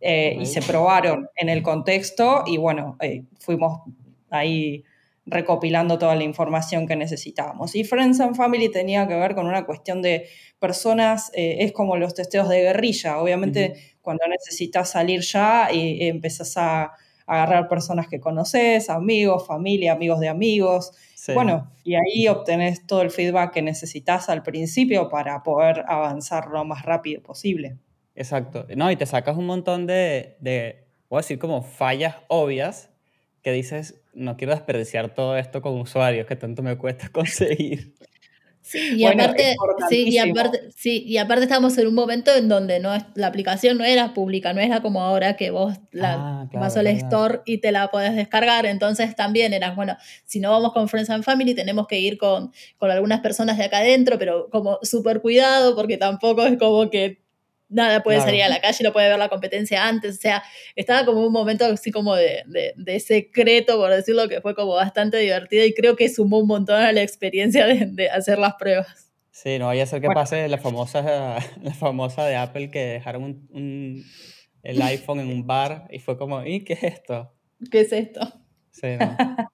eh, 0.00 0.38
y 0.40 0.46
se 0.46 0.62
probaron 0.62 1.28
en 1.36 1.50
el 1.50 1.62
contexto 1.62 2.44
y 2.46 2.56
bueno, 2.56 2.96
eh, 3.00 3.24
fuimos 3.38 3.82
ahí 4.30 4.82
recopilando 5.26 5.98
toda 5.98 6.14
la 6.14 6.24
información 6.24 6.86
que 6.86 6.96
necesitábamos. 6.96 7.74
Y 7.74 7.84
Friends 7.84 8.20
and 8.20 8.36
Family 8.36 8.70
tenía 8.70 9.08
que 9.08 9.14
ver 9.14 9.34
con 9.34 9.46
una 9.46 9.64
cuestión 9.64 10.02
de 10.02 10.28
personas, 10.58 11.30
eh, 11.34 11.56
es 11.60 11.72
como 11.72 11.96
los 11.96 12.14
testeos 12.14 12.48
de 12.48 12.60
guerrilla, 12.62 13.18
obviamente 13.18 13.96
cuando 14.02 14.24
necesitas 14.28 14.90
salir 14.90 15.22
ya 15.22 15.72
y 15.72 16.06
empezás 16.06 16.56
a 16.58 16.92
agarrar 17.26 17.68
personas 17.68 18.06
que 18.06 18.20
conoces, 18.20 18.90
amigos, 18.90 19.46
familia, 19.46 19.92
amigos 19.92 20.20
de 20.20 20.28
amigos. 20.28 20.92
Bueno, 21.32 21.72
y 21.84 21.94
ahí 21.94 22.28
obtenés 22.28 22.86
todo 22.86 23.00
el 23.00 23.10
feedback 23.10 23.54
que 23.54 23.62
necesitas 23.62 24.28
al 24.28 24.42
principio 24.42 25.08
para 25.08 25.42
poder 25.42 25.84
avanzar 25.88 26.48
lo 26.48 26.66
más 26.66 26.82
rápido 26.82 27.22
posible. 27.22 27.78
Exacto. 28.14 28.66
No, 28.76 28.90
y 28.90 28.96
te 28.96 29.06
sacas 29.06 29.36
un 29.36 29.46
montón 29.46 29.86
de, 29.86 30.36
de, 30.40 30.84
voy 31.08 31.18
a 31.18 31.20
decir, 31.20 31.38
como 31.38 31.62
fallas 31.62 32.16
obvias 32.28 32.90
que 33.44 33.52
dices, 33.52 34.00
no 34.14 34.36
quiero 34.36 34.54
desperdiciar 34.54 35.14
todo 35.14 35.36
esto 35.36 35.60
con 35.60 35.78
usuarios 35.78 36.26
que 36.26 36.34
tanto 36.34 36.62
me 36.62 36.76
cuesta 36.78 37.08
conseguir. 37.12 37.94
Sí, 38.62 38.94
y, 38.96 39.04
aparte, 39.04 39.54
sí, 39.90 40.08
y 40.08 40.16
aparte, 40.16 40.70
sí, 40.74 41.04
y 41.06 41.18
aparte 41.18 41.42
estamos 41.42 41.76
en 41.76 41.86
un 41.86 41.94
momento 41.94 42.34
en 42.34 42.48
donde 42.48 42.80
no 42.80 42.96
la 43.14 43.26
aplicación 43.26 43.76
no 43.76 43.84
era 43.84 44.14
pública, 44.14 44.54
no 44.54 44.62
era 44.62 44.80
como 44.80 45.02
ahora 45.02 45.36
que 45.36 45.50
vos 45.50 45.74
la 45.92 46.14
ah, 46.14 46.48
vas 46.50 46.74
al 46.78 46.86
store 46.86 47.42
y 47.44 47.58
te 47.58 47.72
la 47.72 47.88
podés 47.88 48.16
descargar. 48.16 48.64
Entonces 48.64 49.14
también 49.14 49.52
eras, 49.52 49.76
bueno, 49.76 49.98
si 50.24 50.40
no 50.40 50.50
vamos 50.50 50.72
con 50.72 50.88
Friends 50.88 51.10
and 51.10 51.24
Family, 51.24 51.54
tenemos 51.54 51.86
que 51.86 52.00
ir 52.00 52.16
con, 52.16 52.52
con 52.78 52.90
algunas 52.90 53.20
personas 53.20 53.58
de 53.58 53.64
acá 53.64 53.80
adentro, 53.80 54.18
pero 54.18 54.48
como 54.48 54.78
súper 54.80 55.20
cuidado, 55.20 55.76
porque 55.76 55.98
tampoco 55.98 56.46
es 56.46 56.56
como 56.56 56.88
que 56.88 57.23
nada 57.74 58.02
puede 58.02 58.20
salir 58.20 58.42
a 58.42 58.48
la 58.48 58.60
calle, 58.60 58.84
no 58.84 58.92
puede 58.92 59.08
ver 59.08 59.18
la 59.18 59.28
competencia 59.28 59.86
antes, 59.86 60.16
o 60.16 60.20
sea, 60.20 60.42
estaba 60.76 61.04
como 61.04 61.26
un 61.26 61.32
momento 61.32 61.64
así 61.64 61.90
como 61.90 62.14
de, 62.14 62.44
de, 62.76 63.00
secreto, 63.00 63.76
por 63.76 63.90
decirlo, 63.90 64.28
que 64.28 64.40
fue 64.40 64.54
como 64.54 64.74
bastante 64.74 65.18
divertido 65.18 65.66
y 65.66 65.74
creo 65.74 65.96
que 65.96 66.08
sumó 66.08 66.38
un 66.38 66.46
montón 66.46 66.80
a 66.80 66.92
la 66.92 67.02
experiencia 67.02 67.66
de, 67.66 68.08
hacer 68.08 68.38
las 68.38 68.54
pruebas. 68.54 69.12
Sí, 69.30 69.58
no 69.58 69.66
vaya 69.66 69.82
a 69.82 69.86
ser 69.86 70.00
que 70.00 70.08
pase 70.08 70.48
la 70.48 70.58
famosa, 70.58 71.38
la 71.62 71.74
famosa 71.74 72.24
de 72.24 72.36
Apple 72.36 72.70
que 72.70 72.84
dejaron 72.84 73.48
un, 73.50 74.04
el 74.62 74.80
iPhone 74.82 75.20
en 75.20 75.28
un 75.28 75.46
bar 75.46 75.88
y 75.90 75.98
fue 75.98 76.16
como, 76.16 76.44
¿y 76.44 76.62
qué 76.62 76.74
es 76.74 76.84
esto? 76.84 77.34
¿Qué 77.70 77.80
es 77.80 77.92
esto? 77.92 78.20
Sí, 78.70 78.88
no. 78.98 79.16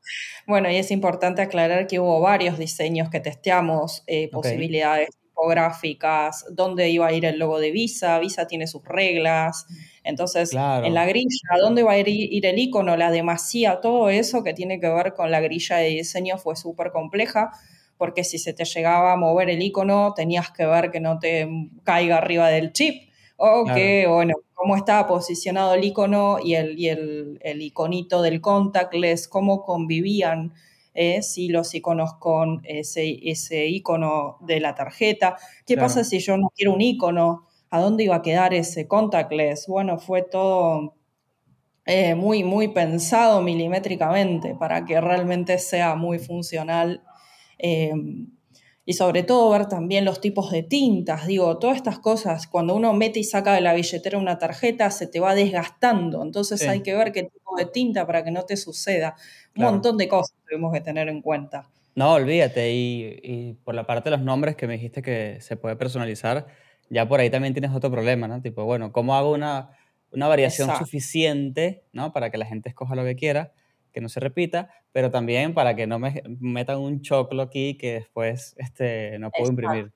bueno, 0.46 0.70
y 0.70 0.76
es 0.76 0.90
importante 0.90 1.40
aclarar 1.40 1.86
que 1.86 2.00
hubo 2.00 2.20
varios 2.20 2.58
diseños 2.58 3.08
que 3.08 3.20
testeamos, 3.20 4.02
eh, 4.06 4.28
posibilidades 4.30 5.10
gráficas, 5.48 6.44
dónde 6.50 6.90
iba 6.90 7.06
a 7.06 7.12
ir 7.12 7.24
el 7.24 7.38
logo 7.38 7.58
de 7.58 7.70
Visa, 7.70 8.18
Visa 8.18 8.46
tiene 8.46 8.66
sus 8.66 8.84
reglas, 8.84 9.66
entonces 10.04 10.52
en 10.52 10.94
la 10.94 11.06
grilla, 11.06 11.48
dónde 11.60 11.82
va 11.82 11.92
a 11.92 11.98
ir, 11.98 12.44
el 12.46 12.58
icono, 12.58 12.96
la 12.96 13.10
demasía, 13.10 13.80
todo 13.80 14.10
eso 14.10 14.42
que 14.42 14.54
tiene 14.54 14.80
que 14.80 14.88
ver 14.88 15.14
con 15.14 15.30
la 15.30 15.40
grilla 15.40 15.76
de 15.76 15.88
diseño 15.88 16.38
fue 16.38 16.56
súper 16.56 16.90
compleja, 16.90 17.50
porque 17.96 18.24
si 18.24 18.38
se 18.38 18.52
te 18.52 18.64
llegaba 18.64 19.12
a 19.12 19.16
mover 19.16 19.50
el 19.50 19.62
icono 19.62 20.14
tenías 20.14 20.50
que 20.50 20.64
ver 20.64 20.90
que 20.90 21.00
no 21.00 21.18
te 21.18 21.48
caiga 21.84 22.18
arriba 22.18 22.48
del 22.48 22.72
chip, 22.72 23.10
o 23.42 23.64
que, 23.64 24.06
bueno, 24.06 24.34
cómo 24.52 24.76
estaba 24.76 25.06
posicionado 25.06 25.72
el 25.72 25.82
icono 25.82 26.38
y 26.44 26.54
el, 26.54 26.78
y 26.78 26.88
el, 26.88 27.62
iconito 27.62 28.20
del 28.20 28.42
contactless, 28.42 29.28
cómo 29.28 29.62
convivían 29.62 30.52
eh, 30.94 31.22
si 31.22 31.48
los 31.48 31.74
iconos 31.74 32.14
con 32.14 32.60
ese, 32.64 33.18
ese 33.22 33.66
icono 33.66 34.38
de 34.40 34.60
la 34.60 34.74
tarjeta. 34.74 35.36
¿Qué 35.66 35.76
pasa 35.76 36.04
si 36.04 36.18
yo 36.18 36.36
no 36.36 36.50
quiero 36.54 36.74
un 36.74 36.80
icono? 36.80 37.46
¿A 37.70 37.80
dónde 37.80 38.04
iba 38.04 38.16
a 38.16 38.22
quedar 38.22 38.54
ese 38.54 38.88
contactless? 38.88 39.66
Bueno, 39.68 39.98
fue 39.98 40.22
todo 40.22 40.94
eh, 41.86 42.14
muy, 42.14 42.44
muy 42.44 42.68
pensado 42.68 43.40
milimétricamente 43.42 44.54
para 44.54 44.84
que 44.84 45.00
realmente 45.00 45.58
sea 45.58 45.94
muy 45.94 46.18
funcional. 46.18 47.02
Eh, 47.58 47.92
y 48.90 48.94
sobre 48.94 49.22
todo 49.22 49.48
ver 49.50 49.68
también 49.68 50.04
los 50.04 50.20
tipos 50.20 50.50
de 50.50 50.64
tintas, 50.64 51.28
digo, 51.28 51.58
todas 51.58 51.76
estas 51.76 52.00
cosas, 52.00 52.48
cuando 52.48 52.74
uno 52.74 52.92
mete 52.92 53.20
y 53.20 53.22
saca 53.22 53.54
de 53.54 53.60
la 53.60 53.72
billetera 53.72 54.18
una 54.18 54.36
tarjeta, 54.36 54.90
se 54.90 55.06
te 55.06 55.20
va 55.20 55.36
desgastando, 55.36 56.24
entonces 56.24 56.66
hay 56.66 56.82
que 56.82 56.96
ver 56.96 57.12
qué 57.12 57.22
tipo 57.22 57.56
de 57.56 57.66
tinta 57.66 58.04
para 58.04 58.24
que 58.24 58.32
no 58.32 58.42
te 58.42 58.56
suceda. 58.56 59.14
Un 59.56 59.62
montón 59.62 59.96
de 59.96 60.08
cosas 60.08 60.34
tenemos 60.44 60.72
que 60.72 60.80
tener 60.80 61.08
en 61.08 61.22
cuenta. 61.22 61.70
No, 61.94 62.14
olvídate, 62.14 62.72
y, 62.72 63.56
por 63.62 63.76
la 63.76 63.86
parte 63.86 64.10
de 64.10 64.16
los 64.16 64.24
nombres 64.24 64.56
que 64.56 64.66
me 64.66 64.72
dijiste 64.72 65.02
que 65.02 65.36
se 65.38 65.56
puede 65.56 65.76
personalizar, 65.76 66.48
ya 66.88 67.06
por 67.06 67.20
ahí 67.20 67.30
también 67.30 67.54
tienes 67.54 67.70
otro 67.72 67.92
problema, 67.92 68.26
¿no? 68.26 68.42
Tipo, 68.42 68.64
bueno, 68.64 68.90
¿cómo 68.90 69.14
hago 69.14 69.30
una, 69.30 69.70
una 70.10 70.26
variación 70.26 70.76
suficiente, 70.76 71.84
¿no? 71.92 72.12
Para 72.12 72.30
que 72.30 72.38
la 72.38 72.46
gente 72.46 72.68
escoja 72.68 72.96
lo 72.96 73.04
que 73.04 73.14
quiera? 73.14 73.52
Que 73.92 74.00
no 74.00 74.08
se 74.08 74.20
repita, 74.20 74.70
pero 74.92 75.10
también 75.10 75.54
para 75.54 75.76
que 75.76 75.86
no 75.86 75.98
me 75.98 76.22
metan 76.38 76.78
un 76.78 77.02
choclo 77.02 77.42
aquí 77.42 77.76
que 77.76 77.94
después 77.94 78.54
este, 78.58 79.18
no 79.18 79.30
puedo 79.30 79.50
imprimir. 79.50 79.92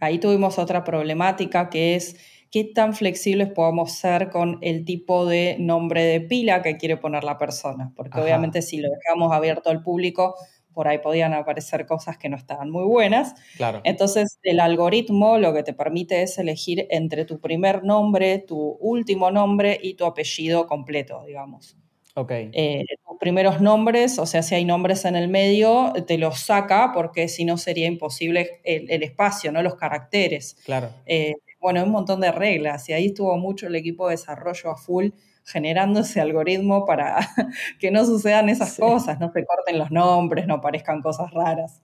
Ahí 0.00 0.18
tuvimos 0.18 0.58
otra 0.58 0.82
problemática 0.82 1.68
que 1.68 1.94
es 1.94 2.16
qué 2.50 2.64
tan 2.64 2.94
flexibles 2.94 3.50
podemos 3.52 3.92
ser 3.92 4.30
con 4.30 4.58
el 4.62 4.84
tipo 4.84 5.26
de 5.26 5.56
nombre 5.58 6.04
de 6.04 6.20
pila 6.20 6.62
que 6.62 6.76
quiere 6.76 6.96
poner 6.96 7.22
la 7.22 7.38
persona, 7.38 7.92
porque 7.94 8.20
obviamente 8.20 8.62
si 8.62 8.78
lo 8.78 8.88
dejamos 8.90 9.32
abierto 9.32 9.70
al 9.70 9.82
público, 9.82 10.34
por 10.72 10.88
ahí 10.88 10.98
podían 10.98 11.34
aparecer 11.34 11.86
cosas 11.86 12.16
que 12.16 12.28
no 12.28 12.36
estaban 12.36 12.70
muy 12.70 12.84
buenas. 12.84 13.34
Claro. 13.56 13.80
Entonces, 13.84 14.38
el 14.42 14.60
algoritmo 14.60 15.38
lo 15.38 15.52
que 15.52 15.62
te 15.62 15.72
permite 15.72 16.22
es 16.22 16.38
elegir 16.38 16.86
entre 16.90 17.24
tu 17.24 17.40
primer 17.40 17.84
nombre, 17.84 18.38
tu 18.38 18.78
último 18.80 19.30
nombre 19.30 19.78
y 19.82 19.94
tu 19.94 20.04
apellido 20.04 20.66
completo, 20.66 21.24
digamos. 21.26 21.76
Okay. 22.14 22.50
Eh, 22.52 22.84
los 23.08 23.18
primeros 23.18 23.60
nombres, 23.60 24.18
o 24.18 24.26
sea, 24.26 24.42
si 24.42 24.54
hay 24.54 24.64
nombres 24.64 25.04
en 25.04 25.16
el 25.16 25.28
medio, 25.28 25.92
te 26.06 26.18
los 26.18 26.40
saca 26.40 26.92
porque 26.92 27.28
si 27.28 27.44
no 27.44 27.56
sería 27.56 27.86
imposible 27.86 28.60
el, 28.64 29.02
espacio, 29.02 29.52
¿no? 29.52 29.62
Los 29.62 29.76
caracteres. 29.76 30.56
Claro. 30.64 30.90
Eh, 31.06 31.34
bueno, 31.60 31.84
un 31.84 31.90
montón 31.90 32.20
de 32.20 32.32
reglas 32.32 32.88
y 32.88 32.94
ahí 32.94 33.06
estuvo 33.06 33.36
mucho 33.36 33.66
el 33.66 33.76
equipo 33.76 34.08
de 34.08 34.12
desarrollo 34.12 34.70
a 34.70 34.76
full 34.76 35.10
generando 35.44 36.00
ese 36.00 36.20
algoritmo 36.20 36.84
para 36.86 37.18
que 37.80 37.90
no 37.90 38.04
sucedan 38.04 38.48
esas 38.48 38.78
cosas, 38.78 39.20
no 39.20 39.30
se 39.32 39.44
corten 39.44 39.78
los 39.78 39.90
nombres, 39.90 40.46
no 40.46 40.54
aparezcan 40.54 41.02
cosas 41.02 41.30
raras. 41.32 41.82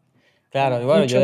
Claro, 0.50 0.80
y 0.80 0.84
bueno, 0.84 1.04
yo 1.04 1.22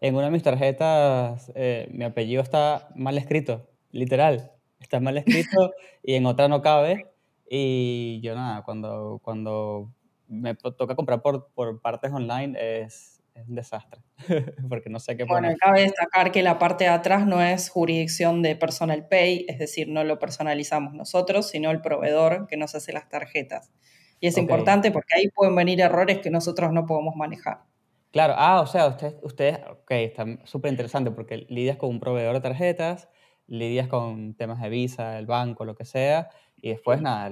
en 0.00 0.14
una 0.14 0.26
de 0.26 0.30
mis 0.30 0.42
tarjetas 0.42 1.52
eh, 1.54 1.88
mi 1.92 2.04
apellido 2.04 2.42
está 2.42 2.88
mal 2.94 3.18
escrito, 3.18 3.68
literal, 3.90 4.52
está 4.80 5.00
mal 5.00 5.18
escrito 5.18 5.72
y 6.02 6.14
en 6.14 6.26
otra 6.26 6.48
no 6.48 6.62
cabe 6.62 7.11
y 7.54 8.18
yo 8.22 8.34
nada, 8.34 8.62
cuando, 8.62 9.20
cuando 9.22 9.92
me 10.26 10.54
toca 10.54 10.96
comprar 10.96 11.20
por, 11.20 11.52
por 11.52 11.82
partes 11.82 12.10
online 12.10 12.56
es, 12.58 13.22
es 13.34 13.46
un 13.46 13.54
desastre, 13.56 14.00
porque 14.70 14.88
no 14.88 14.98
sé 14.98 15.18
qué 15.18 15.24
Bueno, 15.24 15.54
cabe 15.60 15.82
destacar 15.82 16.32
que 16.32 16.42
la 16.42 16.58
parte 16.58 16.84
de 16.84 16.90
atrás 16.90 17.26
no 17.26 17.42
es 17.42 17.68
jurisdicción 17.68 18.40
de 18.40 18.56
Personal 18.56 19.06
Pay, 19.06 19.44
es 19.48 19.58
decir, 19.58 19.86
no 19.88 20.02
lo 20.02 20.18
personalizamos 20.18 20.94
nosotros, 20.94 21.50
sino 21.50 21.70
el 21.70 21.82
proveedor 21.82 22.46
que 22.46 22.56
nos 22.56 22.74
hace 22.74 22.94
las 22.94 23.10
tarjetas. 23.10 23.70
Y 24.18 24.28
es 24.28 24.38
importante 24.38 24.90
porque 24.90 25.18
ahí 25.18 25.28
pueden 25.28 25.54
venir 25.54 25.82
errores 25.82 26.20
que 26.20 26.30
nosotros 26.30 26.72
no 26.72 26.86
podemos 26.86 27.16
manejar. 27.16 27.64
Claro, 28.12 28.32
ah, 28.38 28.62
o 28.62 28.66
sea, 28.66 28.86
ustedes, 28.86 29.16
ustedes 29.22 29.58
ok, 29.68 29.90
está 29.90 30.24
súper 30.44 30.70
interesante 30.70 31.10
porque 31.10 31.44
lidias 31.50 31.76
con 31.76 31.90
un 31.90 32.00
proveedor 32.00 32.32
de 32.32 32.40
tarjetas, 32.40 33.10
lidias 33.46 33.88
con 33.88 34.34
temas 34.36 34.62
de 34.62 34.70
visa, 34.70 35.18
el 35.18 35.26
banco, 35.26 35.66
lo 35.66 35.74
que 35.74 35.84
sea, 35.84 36.30
y 36.62 36.70
después, 36.70 37.02
nada, 37.02 37.30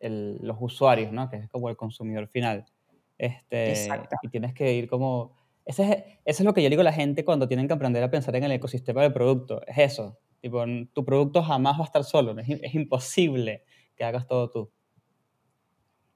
los 0.00 0.56
usuarios, 0.60 1.12
¿no? 1.12 1.28
Que 1.28 1.36
es 1.36 1.48
como 1.48 1.68
el 1.68 1.76
consumidor 1.76 2.28
final. 2.28 2.64
Este, 3.18 3.88
y 4.22 4.28
tienes 4.28 4.54
que 4.54 4.72
ir 4.72 4.88
como... 4.88 5.32
Ese 5.66 5.82
es, 5.82 5.90
eso 6.24 6.42
es 6.42 6.44
lo 6.44 6.54
que 6.54 6.62
yo 6.62 6.70
digo 6.70 6.80
a 6.80 6.84
la 6.84 6.92
gente 6.92 7.24
cuando 7.24 7.46
tienen 7.46 7.66
que 7.68 7.74
aprender 7.74 8.02
a 8.02 8.10
pensar 8.10 8.34
en 8.36 8.44
el 8.44 8.52
ecosistema 8.52 9.02
del 9.02 9.12
producto. 9.12 9.60
Es 9.66 9.76
eso. 9.78 10.18
Tipo, 10.40 10.64
tu 10.94 11.04
producto 11.04 11.42
jamás 11.42 11.76
va 11.76 11.82
a 11.82 11.86
estar 11.86 12.04
solo. 12.04 12.38
Es, 12.38 12.48
es 12.48 12.74
imposible 12.74 13.64
que 13.94 14.04
hagas 14.04 14.26
todo 14.26 14.48
tú. 14.48 14.72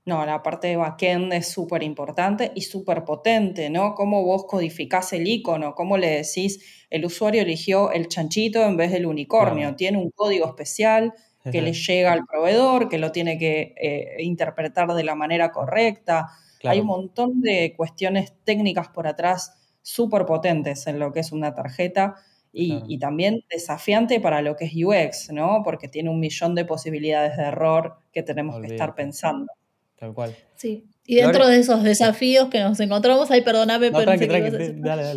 No, 0.07 0.25
la 0.27 0.43
parte 0.43 0.69
de 0.69 0.77
backend 0.77 1.33
es 1.33 1.49
súper 1.49 1.83
importante 1.83 2.53
y 2.55 2.61
súper 2.61 3.05
potente, 3.05 3.71
¿no? 3.71 3.95
Cómo 3.95 4.23
vos 4.23 4.45
codificás 4.47 5.15
el 5.15 5.27
icono, 5.27 5.75
cómo 5.75 5.97
le 5.97 6.11
decís, 6.11 6.87
el 6.91 7.07
usuario 7.07 7.41
eligió 7.41 7.91
el 7.91 8.09
chanchito 8.09 8.63
en 8.63 8.77
vez 8.77 8.93
del 8.93 9.07
unicornio, 9.07 9.75
tiene 9.77 9.97
un 9.97 10.11
código 10.11 10.47
especial, 10.47 11.15
que 11.51 11.61
le 11.61 11.73
llega 11.73 12.13
al 12.13 12.25
proveedor, 12.27 12.89
que 12.89 12.99
lo 12.99 13.13
tiene 13.13 13.39
que 13.39 13.75
eh, 13.77 14.23
interpretar 14.23 14.93
de 14.95 15.05
la 15.05 15.15
manera 15.15 15.53
correcta. 15.53 16.29
Hay 16.65 16.81
un 16.81 16.87
montón 16.87 17.43
de 17.43 17.75
cuestiones 17.77 18.33
técnicas 18.45 18.89
por 18.89 19.07
atrás 19.07 19.55
súper 19.83 20.25
potentes 20.25 20.87
en 20.87 20.99
lo 20.99 21.13
que 21.13 21.21
es 21.21 21.33
una 21.33 21.55
tarjeta 21.55 22.15
y, 22.57 22.99
también 22.99 23.45
desafiante 23.51 24.21
para 24.21 24.41
lo 24.41 24.57
que 24.57 24.67
es 24.67 24.73
UX, 24.75 25.33
¿no? 25.33 25.63
Porque 25.65 25.89
tiene 25.89 26.09
un 26.09 26.21
millón 26.21 26.55
de 26.55 26.65
posibilidades 26.65 27.37
de 27.37 27.45
error 27.45 27.97
que 28.13 28.23
tenemos 28.23 28.61
que 28.61 28.69
estar 28.69 28.95
pensando. 28.95 29.53
Tal 29.99 30.15
cual. 30.15 30.35
Sí. 30.55 30.85
Y 31.07 31.17
dentro 31.17 31.47
de 31.47 31.59
esos 31.59 31.83
desafíos 31.83 32.49
que 32.49 32.61
nos 32.61 32.81
encontramos, 32.81 33.31
ay, 33.31 33.43
perdóname, 33.43 33.91
pero, 33.91 34.13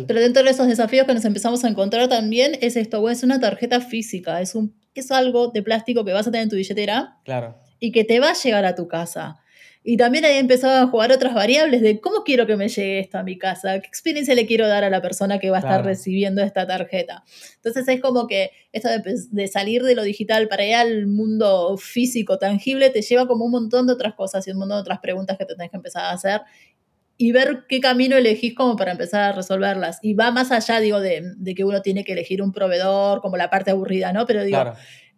pero 0.06 0.20
dentro 0.20 0.42
de 0.42 0.50
esos 0.50 0.66
desafíos 0.66 1.06
que 1.06 1.14
nos 1.14 1.24
empezamos 1.24 1.64
a 1.64 1.68
encontrar 1.68 2.08
también 2.08 2.58
es 2.60 2.76
esto, 2.76 3.08
es 3.08 3.22
una 3.22 3.40
tarjeta 3.40 3.80
física, 3.80 4.40
es 4.42 4.54
un 4.54 4.74
es 4.98 5.10
algo 5.10 5.48
de 5.48 5.62
plástico 5.62 6.04
que 6.04 6.12
vas 6.12 6.26
a 6.26 6.30
tener 6.30 6.44
en 6.44 6.50
tu 6.50 6.56
billetera 6.56 7.16
claro. 7.24 7.56
y 7.78 7.92
que 7.92 8.04
te 8.04 8.20
va 8.20 8.30
a 8.30 8.34
llegar 8.34 8.64
a 8.64 8.74
tu 8.74 8.88
casa. 8.88 9.40
Y 9.90 9.96
también 9.96 10.24
ahí 10.26 10.36
empezado 10.36 10.82
a 10.82 10.86
jugar 10.88 11.12
otras 11.12 11.32
variables 11.32 11.80
de 11.80 11.98
cómo 11.98 12.22
quiero 12.22 12.46
que 12.46 12.56
me 12.56 12.68
llegue 12.68 12.98
esto 12.98 13.16
a 13.16 13.22
mi 13.22 13.38
casa, 13.38 13.80
qué 13.80 13.86
experiencia 13.86 14.34
le 14.34 14.44
quiero 14.44 14.68
dar 14.68 14.84
a 14.84 14.90
la 14.90 15.00
persona 15.00 15.38
que 15.38 15.48
va 15.48 15.56
a 15.56 15.60
estar 15.60 15.82
recibiendo 15.82 16.42
esta 16.42 16.66
tarjeta. 16.66 17.24
Entonces 17.56 17.88
es 17.88 18.00
como 18.00 18.26
que 18.26 18.50
esto 18.72 18.88
de, 19.30 19.48
salir 19.48 19.82
de 19.84 19.94
lo 19.94 20.02
digital 20.02 20.48
para 20.48 20.66
ir 20.66 20.74
al 20.74 21.06
mundo 21.06 21.78
físico, 21.78 22.38
tangible, 22.38 22.90
te 22.90 23.00
lleva 23.00 23.26
como 23.26 23.46
un 23.46 23.52
montón 23.52 23.86
de 23.86 23.94
otras 23.94 24.14
cosas 24.14 24.46
y 24.46 24.50
un 24.50 24.58
montón 24.58 24.76
de 24.76 24.82
otras 24.82 24.98
preguntas 24.98 25.38
que 25.38 25.46
te 25.46 25.54
tenés 25.54 25.70
que 25.70 25.76
empezar 25.78 26.04
a 26.04 26.10
hacer 26.10 26.42
y 27.20 27.32
ver 27.32 27.64
qué 27.68 27.80
camino 27.80 28.16
elegís 28.16 28.54
como 28.54 28.76
para 28.76 28.92
empezar 28.92 29.22
a 29.22 29.32
resolverlas. 29.32 29.98
Y 30.02 30.14
va 30.14 30.30
más 30.30 30.52
allá, 30.52 30.78
digo, 30.78 31.00
de, 31.00 31.34
que 31.56 31.64
uno 31.64 31.82
tiene 31.82 32.04
que 32.04 32.12
elegir 32.12 32.40
un 32.40 32.52
proveedor, 32.52 33.20
como 33.20 33.36
la 33.36 33.50
parte 33.50 33.72
aburrida, 33.72 34.12
¿no? 34.12 34.24
Pero 34.24 34.44
digo, 34.44 34.72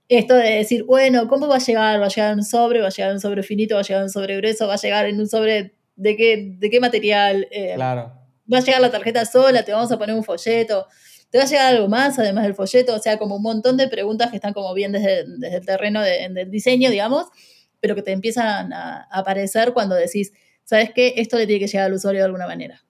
esto 0.09 0.35
de 0.35 0.51
decir, 0.51 0.85
bueno, 0.85 1.29
¿cómo 1.29 1.47
va 1.47 1.57
a 1.57 1.61
llegar? 1.61 2.01
¿Va 2.01 2.07
a 2.07 2.09
llegar 2.09 2.33
en 2.33 2.39
un 2.39 2.45
sobre? 2.45 2.81
¿Va 2.81 2.87
a 2.87 2.91
llegar 2.91 3.11
en 3.11 3.17
un 3.17 3.21
sobre 3.21 3.43
finito? 3.43 3.75
¿Va 3.75 3.83
a 3.83 3.85
llegar 3.85 4.01
en 4.01 4.05
un 4.05 4.11
sobre 4.11 4.37
grueso? 4.39 4.67
¿Va 4.67 4.75
a 4.75 4.79
llegar 4.79 5.07
en 5.07 5.21
un 5.21 5.29
sobre 5.29 5.75
de 5.95 6.17
qué, 6.17 6.55
de 6.59 6.71
qué 6.71 6.81
material? 6.81 7.47
Eh, 7.51 7.75
claro. 7.75 8.15
¿Va 8.53 8.59
a 8.59 8.63
llegar 8.63 8.81
la 8.81 8.91
tarjeta 8.91 9.27
sola? 9.27 9.63
¿Te 9.63 9.73
vamos 9.73 9.93
a 9.93 9.99
poner 9.99 10.17
un 10.17 10.25
folleto? 10.25 10.87
¿Te 11.29 11.37
va 11.37 11.45
a 11.45 11.47
llegar 11.47 11.75
algo 11.75 11.89
más 11.89 12.19
además 12.19 12.45
del 12.45 12.55
folleto? 12.55 12.95
O 12.95 12.99
sea, 12.99 13.19
como 13.19 13.37
un 13.37 13.43
montón 13.43 13.77
de 13.77 13.89
preguntas 13.89 14.31
que 14.31 14.37
están 14.37 14.55
como 14.55 14.73
bien 14.73 14.93
desde, 14.93 15.21
el 15.21 15.67
terreno 15.67 16.01
del 16.01 16.51
diseño, 16.51 16.91
digamos, 16.91 17.27
pero 17.79 17.95
que 17.95 18.03
te 18.03 18.13
empiezan 18.13 18.73
a 18.73 19.07
aparecer 19.13 19.75
cuando 19.75 19.95
decís, 19.95 20.33
¿sabes 20.64 20.90
qué? 20.94 21.14
Esto 21.16 21.37
le 21.37 21.46
tiene 21.46 21.61
que 21.61 21.66
llegar 21.66 21.87
al 21.87 21.94
usuario 21.94 22.20
de 22.20 22.27
alguna 22.27 22.46
manera. 22.46 22.83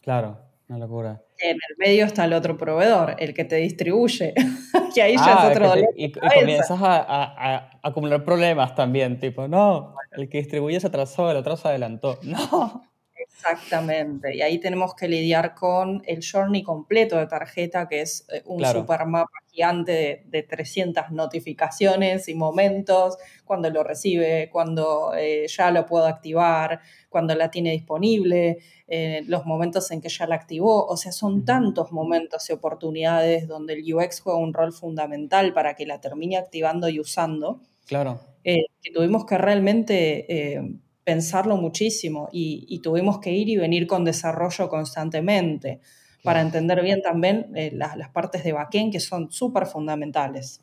Claro, 0.00 0.38
una 0.68 0.78
locura. 0.78 1.22
En 1.38 1.56
el 1.56 1.76
medio 1.78 2.04
está 2.04 2.24
el 2.24 2.32
otro 2.32 2.56
proveedor, 2.58 3.16
el 3.18 3.32
que 3.32 3.44
te 3.44 3.56
distribuye, 3.56 4.34
que 4.94 5.02
ahí 5.02 5.14
ya 5.16 5.22
es 5.22 5.38
ah, 5.38 5.48
otro 5.50 5.74
y, 5.94 6.12
comienzas 6.12 6.78
a, 6.82 7.70
acumular 7.82 8.24
problemas 8.24 8.74
también, 8.74 9.20
tipo, 9.20 9.46
no, 9.46 9.94
el 10.12 10.28
que 10.28 10.38
distribuye 10.38 10.80
se 10.80 10.88
atrasó, 10.88 11.30
el 11.30 11.36
otro 11.36 11.56
se 11.56 11.68
adelantó. 11.68 12.18
No. 12.28 12.82
Exactamente, 13.38 14.34
y 14.34 14.42
ahí 14.42 14.58
tenemos 14.58 14.96
que 14.96 15.06
lidiar 15.06 15.54
con 15.54 16.02
el 16.06 16.24
journey 16.28 16.64
completo 16.64 17.16
de 17.16 17.28
tarjeta, 17.28 17.86
que 17.86 18.00
es 18.00 18.26
eh, 18.32 18.42
un 18.46 18.64
super 18.64 19.06
mapa 19.06 19.30
gigante 19.48 20.24
de, 20.26 20.42
300 20.42 21.12
notificaciones 21.12 22.28
y 22.28 22.34
momentos, 22.34 23.16
cuando 23.44 23.70
lo 23.70 23.84
recibe, 23.84 24.50
cuando 24.50 25.12
eh, 25.16 25.46
ya 25.46 25.70
lo 25.70 25.86
puedo 25.86 26.06
activar, 26.06 26.80
cuando 27.08 27.36
la 27.36 27.48
tiene 27.48 27.70
disponible, 27.70 28.58
eh, 28.88 29.22
los 29.28 29.46
momentos 29.46 29.88
en 29.92 30.00
que 30.00 30.08
ya 30.08 30.26
la 30.26 30.34
activó, 30.34 30.84
o 30.86 30.96
sea, 30.96 31.12
son 31.12 31.44
tantos 31.44 31.92
momentos 31.92 32.50
y 32.50 32.54
oportunidades 32.54 33.46
donde 33.46 33.74
el 33.74 33.94
UX 33.94 34.20
juega 34.20 34.40
un 34.40 34.52
rol 34.52 34.72
fundamental 34.72 35.52
para 35.52 35.76
que 35.76 35.86
la 35.86 36.00
termine 36.00 36.36
activando 36.38 36.88
y 36.88 36.98
usando. 36.98 37.60
Claro. 37.86 38.18
que 38.42 38.92
tuvimos 38.92 39.24
que 39.24 39.38
realmente 39.38 40.80
pensarlo 41.08 41.56
muchísimo 41.56 42.28
y, 42.32 42.80
tuvimos 42.80 43.18
que 43.18 43.32
ir 43.32 43.48
y 43.48 43.56
venir 43.56 43.86
con 43.86 44.04
desarrollo 44.04 44.68
constantemente. 44.68 45.80
para 46.22 46.42
entender 46.42 46.82
bien 46.82 47.00
también 47.00 47.50
eh, 47.54 47.70
las, 47.72 48.10
partes 48.10 48.44
de 48.44 48.52
backend 48.52 48.92
que 48.92 49.00
son 49.00 49.30
súper 49.30 49.64
fundamentales. 49.64 50.60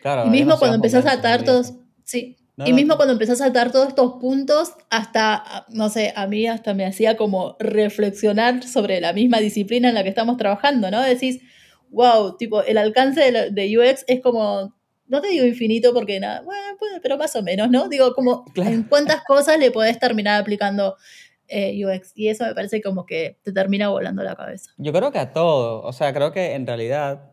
claro, 0.00 0.26
y 0.28 0.30
mismo 0.30 0.56
cuando 0.56 0.76
empezás 0.76 1.04
a 1.04 1.10
saltar 1.10 1.42
todos, 1.42 1.72
sí, 2.04 2.36
y 2.64 2.72
mismo 2.72 2.94
cuando 2.94 3.14
empezás 3.14 3.40
a 3.40 3.46
saltar 3.46 3.72
todos 3.72 3.88
estos 3.88 4.12
puntos, 4.20 4.74
hasta, 4.88 5.66
no 5.70 5.88
sé, 5.88 6.12
a 6.14 6.28
mí 6.28 6.46
hasta 6.46 6.72
me 6.72 6.86
hacía 6.86 7.16
como 7.16 7.56
reflexionar 7.58 8.62
sobre 8.62 9.00
la 9.00 9.12
misma 9.12 9.38
disciplina 9.38 9.88
en 9.88 9.96
la 9.96 10.04
que 10.04 10.10
estamos 10.10 10.36
trabajando, 10.36 10.92
¿no? 10.92 11.02
Decís, 11.02 11.40
wow, 11.90 12.36
tipo, 12.36 12.62
el 12.62 12.78
alcance 12.78 13.32
de, 13.50 13.78
UX 13.78 14.04
es 14.06 14.20
como, 14.20 14.76
no 15.06 15.20
te 15.20 15.28
digo 15.28 15.44
infinito 15.44 15.92
porque 15.92 16.18
nada, 16.20 16.42
bueno, 16.42 16.78
pero 17.02 17.16
más 17.16 17.34
o 17.36 17.42
menos, 17.42 17.70
¿no? 17.70 17.88
Digo, 17.88 18.14
como 18.14 18.44
en 18.56 18.84
cuántas 18.84 19.22
cosas 19.24 19.58
le 19.58 19.70
podés 19.70 19.98
terminar 19.98 20.40
aplicando 20.40 20.96
eh, 21.48 21.84
UX. 21.84 22.12
Y 22.14 22.28
eso 22.28 22.44
me 22.44 22.54
parece 22.54 22.80
como 22.80 23.06
que 23.06 23.38
te 23.42 23.52
termina 23.52 23.88
volando 23.88 24.22
la 24.22 24.34
cabeza. 24.34 24.72
Yo 24.78 24.92
creo 24.92 25.12
que 25.12 25.18
a 25.18 25.32
todo. 25.32 25.82
O 25.82 25.92
sea, 25.92 26.12
creo 26.12 26.32
que 26.32 26.54
en 26.54 26.66
realidad 26.66 27.32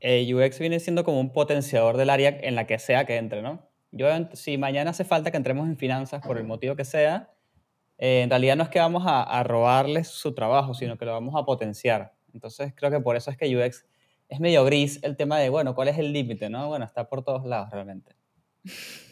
eh, 0.00 0.32
UX 0.32 0.58
viene 0.58 0.80
siendo 0.80 1.04
como 1.04 1.20
un 1.20 1.32
potenciador 1.32 1.96
del 1.96 2.10
área 2.10 2.36
en 2.42 2.54
la 2.54 2.66
que 2.66 2.78
sea 2.78 3.04
que 3.06 3.16
entre, 3.16 3.42
¿no? 3.42 3.68
Yo, 3.92 4.06
si 4.34 4.56
mañana 4.56 4.90
hace 4.90 5.04
falta 5.04 5.30
que 5.30 5.36
entremos 5.36 5.66
en 5.68 5.76
finanzas 5.76 6.22
por 6.24 6.38
el 6.38 6.44
motivo 6.44 6.76
que 6.76 6.84
sea, 6.84 7.30
eh, 7.98 8.22
en 8.22 8.30
realidad 8.30 8.56
no 8.56 8.62
es 8.62 8.68
que 8.68 8.78
vamos 8.78 9.02
a, 9.04 9.22
a, 9.22 9.42
robarles 9.42 10.06
su 10.06 10.32
trabajo, 10.32 10.74
sino 10.74 10.96
que 10.96 11.04
lo 11.04 11.12
vamos 11.12 11.34
a 11.36 11.44
potenciar. 11.44 12.14
Entonces 12.32 12.72
creo 12.76 12.90
que 12.92 13.00
por 13.00 13.16
eso 13.16 13.30
es 13.32 13.36
que 13.36 13.56
UX 13.56 13.84
es 14.30 14.40
medio 14.40 14.64
gris 14.64 15.00
el 15.02 15.16
tema 15.16 15.38
de, 15.38 15.50
bueno, 15.50 15.74
¿cuál 15.74 15.88
es 15.88 15.98
el 15.98 16.12
límite? 16.12 16.48
¿no? 16.48 16.68
Bueno, 16.68 16.84
está 16.84 17.08
por 17.08 17.22
todos 17.22 17.44
lados 17.44 17.70
realmente. 17.70 18.14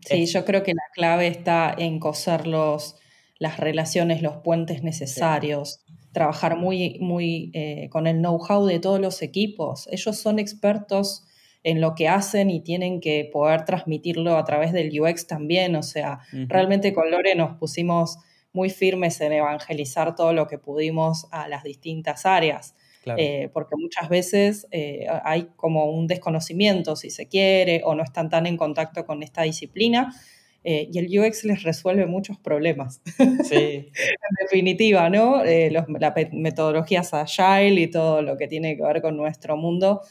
Sí, 0.00 0.24
yo 0.24 0.46
creo 0.46 0.62
que 0.62 0.72
la 0.72 0.84
clave 0.94 1.26
está 1.26 1.74
en 1.76 2.00
coser 2.00 2.46
los, 2.46 2.96
las 3.38 3.58
relaciones, 3.58 4.22
los 4.22 4.36
puentes 4.36 4.82
necesarios, 4.82 5.84
trabajar 6.12 6.56
muy, 6.56 6.98
muy 7.00 7.50
eh, 7.52 7.88
con 7.90 8.06
el 8.06 8.16
know-how 8.16 8.64
de 8.64 8.80
todos 8.80 9.00
los 9.00 9.20
equipos. 9.20 9.86
Ellos 9.92 10.16
son 10.16 10.38
expertos 10.38 11.26
en 11.62 11.82
lo 11.82 11.94
que 11.94 12.08
hacen 12.08 12.48
y 12.48 12.60
tienen 12.62 13.00
que 13.00 13.28
poder 13.30 13.66
transmitirlo 13.66 14.38
a 14.38 14.44
través 14.44 14.72
del 14.72 14.98
UX 14.98 15.26
también. 15.26 15.76
O 15.76 15.82
sea, 15.82 16.20
realmente 16.32 16.94
con 16.94 17.10
Lore 17.10 17.34
nos 17.34 17.58
pusimos 17.58 18.18
muy 18.52 18.70
firmes 18.70 19.20
en 19.20 19.32
evangelizar 19.32 20.14
todo 20.14 20.32
lo 20.32 20.46
que 20.46 20.58
pudimos 20.58 21.26
a 21.30 21.48
las 21.48 21.64
distintas 21.64 22.24
áreas. 22.24 22.74
Eh, 23.16 23.48
porque 23.52 23.76
muchas 23.76 24.08
veces 24.08 24.66
eh, 24.70 25.06
hay 25.24 25.48
como 25.56 25.86
un 25.90 26.06
desconocimiento, 26.06 26.96
si 26.96 27.10
se 27.10 27.28
quiere, 27.28 27.82
o 27.84 27.94
no 27.94 28.02
están 28.02 28.28
tan 28.28 28.46
en 28.46 28.56
contacto 28.56 29.06
con 29.06 29.22
esta 29.22 29.42
disciplina. 29.42 30.14
Eh, 30.64 30.88
y 30.92 30.98
el 30.98 31.18
UX 31.18 31.44
les 31.44 31.62
resuelve 31.62 32.06
muchos 32.06 32.38
problemas. 32.38 33.00
Sí. 33.16 33.54
en 33.54 34.34
definitiva, 34.40 35.08
¿no? 35.08 35.42
las 35.44 35.86
metodologías 36.32 37.14
agile 37.14 37.80
y 37.80 37.90
todo 37.90 38.22
lo 38.22 38.36
que 38.36 38.48
tiene 38.48 38.76
que 38.76 38.82
ver 38.82 39.00
con 39.00 39.16
nuestro 39.16 39.56
mundo 39.56 40.02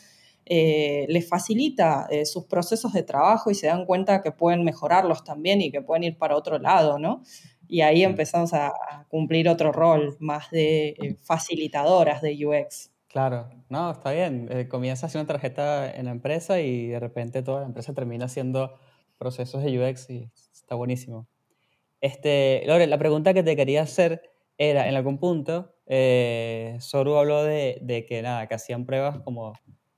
les 0.50 1.28
facilita 1.28 2.08
sus 2.24 2.46
procesos 2.46 2.94
de 2.94 3.04
trabajo 3.04 3.52
y 3.52 3.56
se 3.56 3.68
dan 3.68 3.86
cuenta 3.86 4.22
que 4.22 4.32
pueden 4.32 4.64
mejorarlos 4.64 5.26
también 5.26 5.60
y 5.60 5.72
que 5.72 5.82
pueden 5.82 6.06
ir 6.06 6.18
para 6.18 6.38
otro 6.38 6.58
lado, 6.58 6.98
¿no? 6.98 7.22
Y 7.68 7.82
ahí 7.82 8.04
empezamos 8.04 8.54
a, 8.54 8.74
cumplir 9.10 9.48
otro 9.50 9.72
rol 9.72 10.18
más 10.20 10.50
de 10.52 10.90
eh, 10.90 11.16
facilitadoras 11.22 12.22
de 12.22 12.46
UX. 12.46 12.92
Claro, 13.08 13.50
no, 13.70 13.92
está 13.92 14.12
bien. 14.12 14.48
Eh, 14.52 14.68
comienza 14.68 15.08
haciendo 15.08 15.24
una 15.24 15.40
tarjeta 15.40 15.90
en 15.90 16.06
la 16.06 16.12
empresa 16.12 16.60
y 16.60 16.88
de 16.88 17.00
repente 17.00 17.42
toda 17.42 17.62
la 17.62 17.68
empresa 17.68 17.94
termina 17.94 18.26
haciendo 18.26 18.76
procesos 19.18 19.64
de 19.64 19.80
UX 19.80 20.10
y 20.10 20.30
está 20.54 20.76
buenísimo. 20.76 21.28
Este, 22.02 22.64
Lore, 22.68 22.88
la 22.88 22.98
pregunta 22.98 23.34
que 23.34 23.44
te 23.44 23.56
quería 23.56 23.82
hacer 23.82 24.22
era, 24.58 24.88
en 24.88 24.96
algún 24.96 25.20
punto, 25.20 25.74
eh, 25.86 26.78
Soru 26.80 27.16
habló 27.16 27.44
de, 27.44 27.80
de, 27.82 28.06
que 28.06 28.22
nada, 28.22 28.48
que 28.48 28.56
hacían 28.56 28.86
pruebas 28.86 29.20
como, 29.20 29.54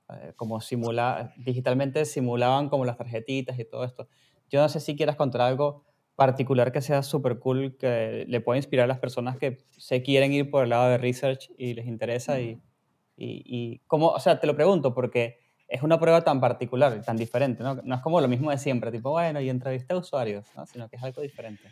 eh, 0.08 0.32
como 0.36 0.60
simula, 0.60 1.32
digitalmente 1.36 2.04
simulaban 2.04 2.68
como 2.68 2.84
las 2.84 2.96
tarjetitas 2.96 3.58
y 3.58 3.64
todo 3.64 3.84
esto. 3.84 4.08
Yo 4.48 4.60
no 4.60 4.68
sé 4.68 4.80
si 4.80 4.96
quieras 4.96 5.16
contar 5.16 5.42
algo 5.42 5.84
particular 6.20 6.70
que 6.70 6.82
sea 6.82 7.02
súper 7.02 7.38
cool, 7.38 7.78
que 7.78 8.26
le 8.28 8.42
pueda 8.42 8.58
inspirar 8.58 8.84
a 8.84 8.88
las 8.88 8.98
personas 8.98 9.38
que 9.38 9.56
se 9.78 10.02
quieren 10.02 10.34
ir 10.34 10.50
por 10.50 10.64
el 10.64 10.68
lado 10.68 10.90
de 10.90 10.98
research 10.98 11.50
y 11.56 11.72
les 11.72 11.86
interesa 11.86 12.38
y, 12.40 12.60
y, 13.16 13.42
y 13.46 13.80
cómo, 13.86 14.08
o 14.08 14.20
sea, 14.20 14.38
te 14.38 14.46
lo 14.46 14.54
pregunto 14.54 14.92
porque 14.92 15.38
es 15.66 15.82
una 15.82 15.98
prueba 15.98 16.22
tan 16.22 16.38
particular 16.38 17.02
tan 17.02 17.16
diferente, 17.16 17.62
¿no? 17.62 17.76
No 17.76 17.94
es 17.94 18.02
como 18.02 18.20
lo 18.20 18.28
mismo 18.28 18.50
de 18.50 18.58
siempre, 18.58 18.90
tipo, 18.90 19.12
bueno, 19.12 19.40
y 19.40 19.48
entrevisté 19.48 19.94
a 19.94 19.96
usuarios, 19.96 20.44
¿no? 20.54 20.66
Sino 20.66 20.90
que 20.90 20.96
es 20.96 21.02
algo 21.02 21.22
diferente. 21.22 21.62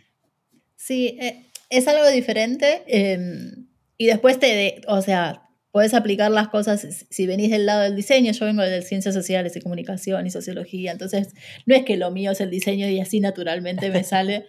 Sí, 0.76 1.18
eh, 1.20 1.44
es 1.68 1.86
algo 1.86 2.08
diferente 2.08 2.84
em, 2.86 3.66
y 3.98 4.06
después 4.06 4.38
te, 4.38 4.80
o 4.86 5.02
sea, 5.02 5.47
Puedes 5.78 5.94
aplicar 5.94 6.28
las 6.32 6.48
cosas, 6.48 7.06
si 7.08 7.26
venís 7.28 7.52
del 7.52 7.64
lado 7.64 7.82
del 7.82 7.94
diseño, 7.94 8.32
yo 8.32 8.46
vengo 8.46 8.62
de 8.62 8.82
ciencias 8.82 9.14
sociales 9.14 9.54
y 9.54 9.60
comunicación 9.60 10.26
y 10.26 10.30
sociología, 10.32 10.90
entonces 10.90 11.28
no 11.66 11.76
es 11.76 11.84
que 11.84 11.96
lo 11.96 12.10
mío 12.10 12.32
es 12.32 12.40
el 12.40 12.50
diseño 12.50 12.88
y 12.88 12.98
así 12.98 13.20
naturalmente 13.20 13.88
me 13.88 14.02
sale. 14.02 14.46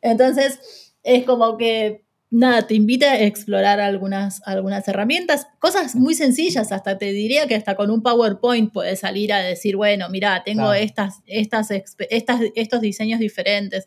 Entonces 0.00 0.58
es 1.04 1.22
como 1.22 1.56
que, 1.56 2.02
nada, 2.30 2.66
te 2.66 2.74
invita 2.74 3.12
a 3.12 3.20
explorar 3.20 3.78
algunas, 3.78 4.42
algunas 4.44 4.88
herramientas, 4.88 5.46
cosas 5.60 5.94
muy 5.94 6.16
sencillas, 6.16 6.72
hasta 6.72 6.98
te 6.98 7.12
diría 7.12 7.46
que 7.46 7.54
hasta 7.54 7.76
con 7.76 7.88
un 7.88 8.02
PowerPoint 8.02 8.72
puedes 8.72 8.98
salir 8.98 9.32
a 9.32 9.38
decir, 9.38 9.76
bueno, 9.76 10.08
mira, 10.08 10.42
tengo 10.44 10.72
estas, 10.72 11.20
estas, 11.26 11.70
estas, 11.70 12.40
estos 12.56 12.80
diseños 12.80 13.20
diferentes. 13.20 13.86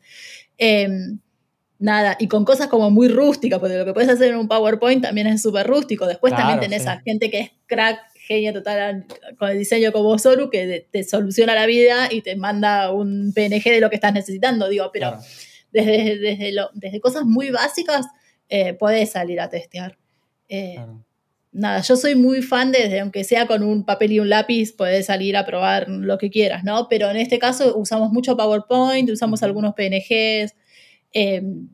Em, 0.57 1.19
nada, 1.79 2.15
y 2.19 2.27
con 2.27 2.45
cosas 2.45 2.67
como 2.67 2.89
muy 2.89 3.07
rústicas, 3.07 3.59
porque 3.59 3.77
lo 3.77 3.85
que 3.85 3.93
puedes 3.93 4.09
hacer 4.09 4.29
en 4.29 4.37
un 4.37 4.47
PowerPoint 4.47 5.03
también 5.03 5.27
es 5.27 5.41
súper 5.41 5.67
rústico. 5.67 6.07
Después 6.07 6.35
también 6.35 6.59
tenés 6.59 6.87
a 6.87 7.01
gente 7.01 7.29
que 7.29 7.39
es 7.39 7.51
crack, 7.65 7.99
genio 8.15 8.53
total 8.53 9.05
con 9.37 9.49
el 9.49 9.59
diseño 9.59 9.91
como 9.91 10.17
Soru, 10.17 10.49
que 10.49 10.87
te 10.91 11.03
soluciona 11.03 11.53
la 11.53 11.65
vida 11.65 12.11
y 12.11 12.21
te 12.21 12.35
manda 12.35 12.91
un 12.91 13.33
PNG 13.33 13.63
de 13.63 13.81
lo 13.81 13.89
que 13.89 13.95
estás 13.95 14.13
necesitando, 14.13 14.67
digo, 14.67 14.89
pero 14.91 15.17
desde, 15.71 16.17
desde, 16.17 16.51
lo, 16.51 16.69
desde 16.73 16.99
cosas 16.99 17.25
muy 17.25 17.51
básicas 17.51 18.07
eh, 18.49 18.73
puedes 18.73 19.11
salir 19.11 19.39
a 19.41 19.49
testear. 19.49 19.97
Eh, 20.47 20.83
nada, 21.51 21.81
yo 21.81 21.95
soy 21.95 22.15
muy 22.15 22.41
fan 22.41 22.71
de, 22.71 22.99
aunque 22.99 23.23
sea 23.23 23.47
con 23.47 23.63
un 23.63 23.85
papel 23.85 24.13
y 24.13 24.19
un 24.19 24.29
lápiz, 24.29 24.73
puedes 24.75 25.05
salir 25.07 25.37
a 25.37 25.45
probar 25.45 25.87
lo 25.89 26.17
que 26.17 26.29
quieras, 26.29 26.63
¿no? 26.63 26.87
Pero 26.89 27.09
en 27.09 27.17
este 27.17 27.39
caso 27.39 27.77
usamos 27.77 28.11
mucho 28.11 28.35
PowerPoint, 28.35 29.09
usamos 29.09 29.43
algunos 29.43 29.73
PNGs, 29.73 30.55
Em, 31.15 31.69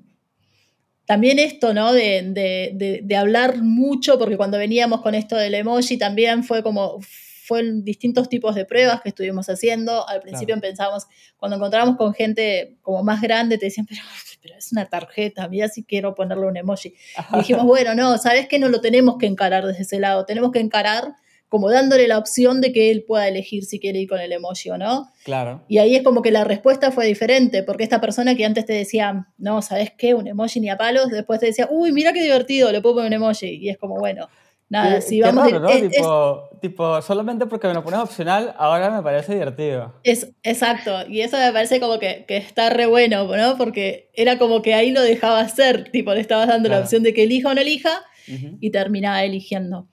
también 1.07 1.39
esto, 1.39 1.73
¿no? 1.73 1.91
De, 1.91 3.17
hablar 3.19 3.57
mucho, 3.63 4.17
porque 4.19 4.37
cuando 4.37 4.59
veníamos 4.59 5.01
con 5.01 5.15
esto 5.15 5.35
del 5.35 5.55
emoji 5.55 5.97
también 5.97 6.43
fue 6.43 6.61
como, 6.61 6.99
fueron 7.01 7.83
distintos 7.83 8.29
tipos 8.29 8.53
de 8.53 8.65
pruebas 8.65 9.01
que 9.01 9.09
estuvimos 9.09 9.49
haciendo. 9.49 10.07
Al 10.07 10.21
principio 10.21 10.57
pensábamos, 10.61 11.07
cuando 11.37 11.57
encontramos 11.57 11.97
con 11.97 12.13
gente 12.13 12.77
como 12.81 13.03
más 13.03 13.19
grande, 13.19 13.57
te 13.57 13.65
decían, 13.65 13.87
pero, 13.87 14.01
pero 14.41 14.55
es 14.57 14.71
una 14.71 14.85
tarjeta, 14.85 15.49
mira 15.49 15.67
si 15.67 15.83
quiero 15.83 16.13
ponerle 16.13 16.45
un 16.45 16.57
emoji. 16.57 16.93
Y 17.33 17.37
dijimos, 17.39 17.65
bueno, 17.65 17.95
no, 17.95 18.19
¿sabes 18.19 18.47
qué? 18.47 18.59
No 18.59 18.69
lo 18.69 18.79
tenemos 18.79 19.17
que 19.17 19.25
encarar 19.25 19.65
desde 19.65 19.81
ese 19.81 19.99
lado, 19.99 20.25
tenemos 20.25 20.51
que 20.51 20.59
encarar 20.59 21.15
como 21.51 21.69
dándole 21.69 22.07
la 22.07 22.17
opción 22.17 22.61
de 22.61 22.71
que 22.71 22.91
él 22.91 23.03
pueda 23.05 23.27
elegir 23.27 23.65
si 23.65 23.77
quiere 23.77 23.99
ir 23.99 24.07
con 24.07 24.21
el 24.21 24.31
emoji 24.31 24.69
o 24.69 24.77
no. 24.77 25.11
Claro. 25.25 25.61
Y 25.67 25.79
ahí 25.79 25.97
es 25.97 26.01
como 26.01 26.21
que 26.21 26.31
la 26.31 26.45
respuesta 26.45 26.91
fue 26.91 27.05
diferente, 27.05 27.61
porque 27.61 27.83
esta 27.83 27.99
persona 27.99 28.35
que 28.35 28.45
antes 28.45 28.65
te 28.65 28.71
decía, 28.71 29.27
no, 29.37 29.61
¿sabes 29.61 29.91
qué? 29.97 30.13
Un 30.13 30.29
emoji 30.29 30.61
ni 30.61 30.69
a 30.69 30.77
palos, 30.77 31.09
después 31.09 31.41
te 31.41 31.47
decía, 31.47 31.67
uy, 31.69 31.91
mira 31.91 32.13
qué 32.13 32.23
divertido, 32.23 32.71
le 32.71 32.79
puedo 32.79 32.95
poner 32.95 33.09
un 33.09 33.15
emoji. 33.15 33.47
Y 33.47 33.67
es 33.67 33.77
como, 33.77 33.95
bueno, 33.99 34.29
nada, 34.69 35.01
si 35.01 35.19
vamos... 35.19 35.51
¿no? 35.51 36.49
tipo, 36.61 37.01
solamente 37.01 37.45
porque 37.47 37.67
me 37.67 37.73
lo 37.73 37.83
pones 37.83 37.99
opcional, 37.99 38.55
ahora 38.57 38.89
me 38.89 39.03
parece 39.03 39.33
divertido. 39.33 39.93
Es, 40.03 40.31
exacto, 40.43 41.05
y 41.09 41.19
eso 41.19 41.35
me 41.37 41.51
parece 41.51 41.81
como 41.81 41.99
que, 41.99 42.23
está 42.29 42.69
re 42.69 42.85
bueno, 42.85 43.25
¿no? 43.25 43.57
Porque 43.57 44.09
era 44.13 44.37
como 44.37 44.61
que 44.61 44.73
ahí 44.73 44.91
lo 44.91 45.01
dejaba 45.01 45.41
hacer, 45.41 45.91
tipo, 45.91 46.13
le 46.13 46.21
estabas 46.21 46.47
dando 46.47 46.69
la 46.69 46.79
opción 46.79 47.03
de 47.03 47.13
que 47.13 47.23
elija 47.23 47.49
o 47.49 47.53
no 47.53 47.59
elija, 47.59 47.91
y 48.25 48.69
terminaba 48.69 49.25
eligiendo. 49.25 49.89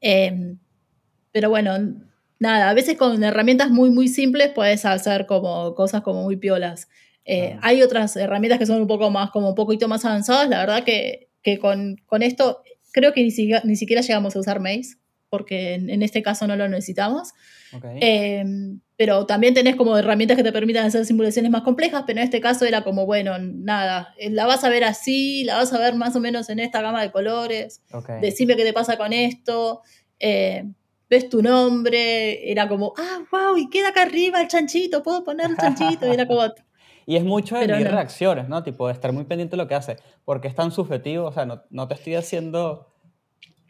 Eh, 0.00 0.56
pero 1.32 1.50
bueno, 1.50 1.76
nada, 2.38 2.70
a 2.70 2.74
veces 2.74 2.96
con 2.96 3.22
herramientas 3.24 3.70
muy, 3.70 3.90
muy 3.90 4.08
simples 4.08 4.50
puedes 4.54 4.84
hacer 4.84 5.26
como 5.26 5.74
cosas 5.74 6.02
como 6.02 6.22
muy 6.22 6.36
piolas. 6.36 6.88
Eh, 7.24 7.56
hay 7.62 7.82
otras 7.82 8.16
herramientas 8.16 8.58
que 8.58 8.66
son 8.66 8.80
un 8.80 8.88
poco 8.88 9.10
más, 9.10 9.30
como 9.30 9.50
un 9.50 9.54
poquito 9.54 9.88
más 9.88 10.04
avanzadas. 10.04 10.48
La 10.48 10.58
verdad 10.60 10.84
que, 10.84 11.28
que 11.42 11.58
con, 11.58 11.96
con, 12.06 12.22
esto 12.22 12.62
creo 12.92 13.12
que 13.12 13.22
ni, 13.22 13.30
siquiera, 13.30 13.62
ni 13.64 13.76
siquiera 13.76 14.02
llegamos 14.02 14.34
a 14.36 14.40
usar 14.40 14.60
Maze, 14.60 14.96
porque 15.28 15.74
en, 15.74 16.02
este 16.02 16.22
caso 16.22 16.46
no 16.46 16.56
lo 16.56 16.68
necesitamos. 16.68 17.32
Em, 18.00 18.80
pero 18.96 19.24
también 19.24 19.54
tenés 19.54 19.76
como 19.76 19.96
herramientas 19.96 20.36
que 20.36 20.42
te 20.42 20.52
permitan 20.52 20.84
hacer 20.84 21.06
simulaciones 21.06 21.50
más 21.50 21.62
complejas, 21.62 22.04
pero 22.06 22.20
en 22.20 22.24
este 22.24 22.40
caso 22.40 22.66
era 22.66 22.84
como, 22.84 23.06
bueno, 23.06 23.38
nada, 23.38 24.14
eh, 24.18 24.28
la 24.28 24.46
vas 24.46 24.62
a 24.62 24.68
ver 24.68 24.84
así, 24.84 25.44
la 25.44 25.56
vas 25.56 25.72
a 25.72 25.78
ver 25.78 25.94
más 25.94 26.14
o 26.16 26.20
menos 26.20 26.50
en 26.50 26.58
esta 26.58 26.82
gama 26.82 27.00
de 27.00 27.10
colores, 27.10 27.80
decime 28.20 28.56
qué 28.56 28.64
te 28.64 28.74
pasa 28.74 28.98
con 28.98 29.12
esto. 29.14 29.80
Eh, 30.18 30.64
ves 31.12 31.28
tu 31.28 31.42
nombre, 31.42 32.50
era 32.50 32.66
como, 32.68 32.94
ah, 32.96 33.22
wow, 33.30 33.58
y 33.58 33.68
queda 33.68 33.90
acá 33.90 34.00
arriba 34.00 34.40
el 34.40 34.48
chanchito, 34.48 35.02
puedo 35.02 35.22
poner 35.22 35.46
un 35.46 35.56
chanchito, 35.58 36.06
y 36.08 36.10
era 36.10 36.26
como... 36.26 36.42
Y 37.04 37.16
es 37.16 37.24
mucho 37.24 37.58
de 37.58 37.66
mis 37.66 37.90
reacciones, 37.90 38.48
¿no? 38.48 38.62
Tipo, 38.62 38.86
de 38.86 38.92
estar 38.92 39.12
muy 39.12 39.24
pendiente 39.24 39.56
de 39.56 39.62
lo 39.62 39.68
que 39.68 39.74
hace, 39.74 39.96
porque 40.24 40.46
es 40.46 40.54
tan 40.54 40.70
subjetivo, 40.70 41.26
o 41.26 41.32
sea, 41.32 41.44
no, 41.44 41.64
no 41.68 41.88
te 41.88 41.94
estoy 41.94 42.14
haciendo 42.14 42.94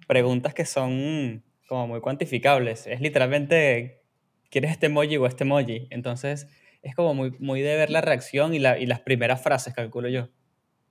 preguntas 0.07 0.53
que 0.53 0.67
son 0.67 1.43
como 1.67 1.87
muy 1.87 2.01
cuantificables. 2.03 2.87
Es 2.87 3.01
literalmente, 3.01 4.03
¿quieres 4.51 4.73
este 4.73 4.87
emoji 4.87 5.17
o 5.17 5.27
este 5.27 5.45
emoji? 5.45 5.89
Entonces, 5.89 6.47
es 6.83 6.95
como 6.95 7.15
muy, 7.15 7.31
muy 7.39 7.63
de 7.63 7.75
ver 7.75 7.89
la 7.89 8.03
reacción 8.03 8.53
y, 8.53 8.59
la, 8.59 8.79
y 8.79 8.85
las 8.85 9.01
primeras 9.01 9.41
frases, 9.41 9.73
calculo 9.73 10.11
yo. 10.11 10.29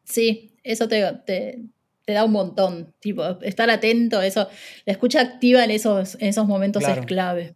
Sí, 0.03 0.57
eso 0.63 0.87
te, 0.87 1.03
te, 1.27 1.59
te, 2.05 2.13
da 2.13 2.23
un 2.23 2.31
montón. 2.31 2.93
Tipo, 2.99 3.41
estar 3.41 3.69
atento, 3.69 4.21
eso. 4.21 4.47
La 4.85 4.93
escucha 4.93 5.21
activa 5.21 5.63
en 5.63 5.71
esos, 5.71 6.15
en 6.15 6.27
esos 6.27 6.47
momentos 6.47 6.83
es 6.87 7.05
clave. 7.05 7.55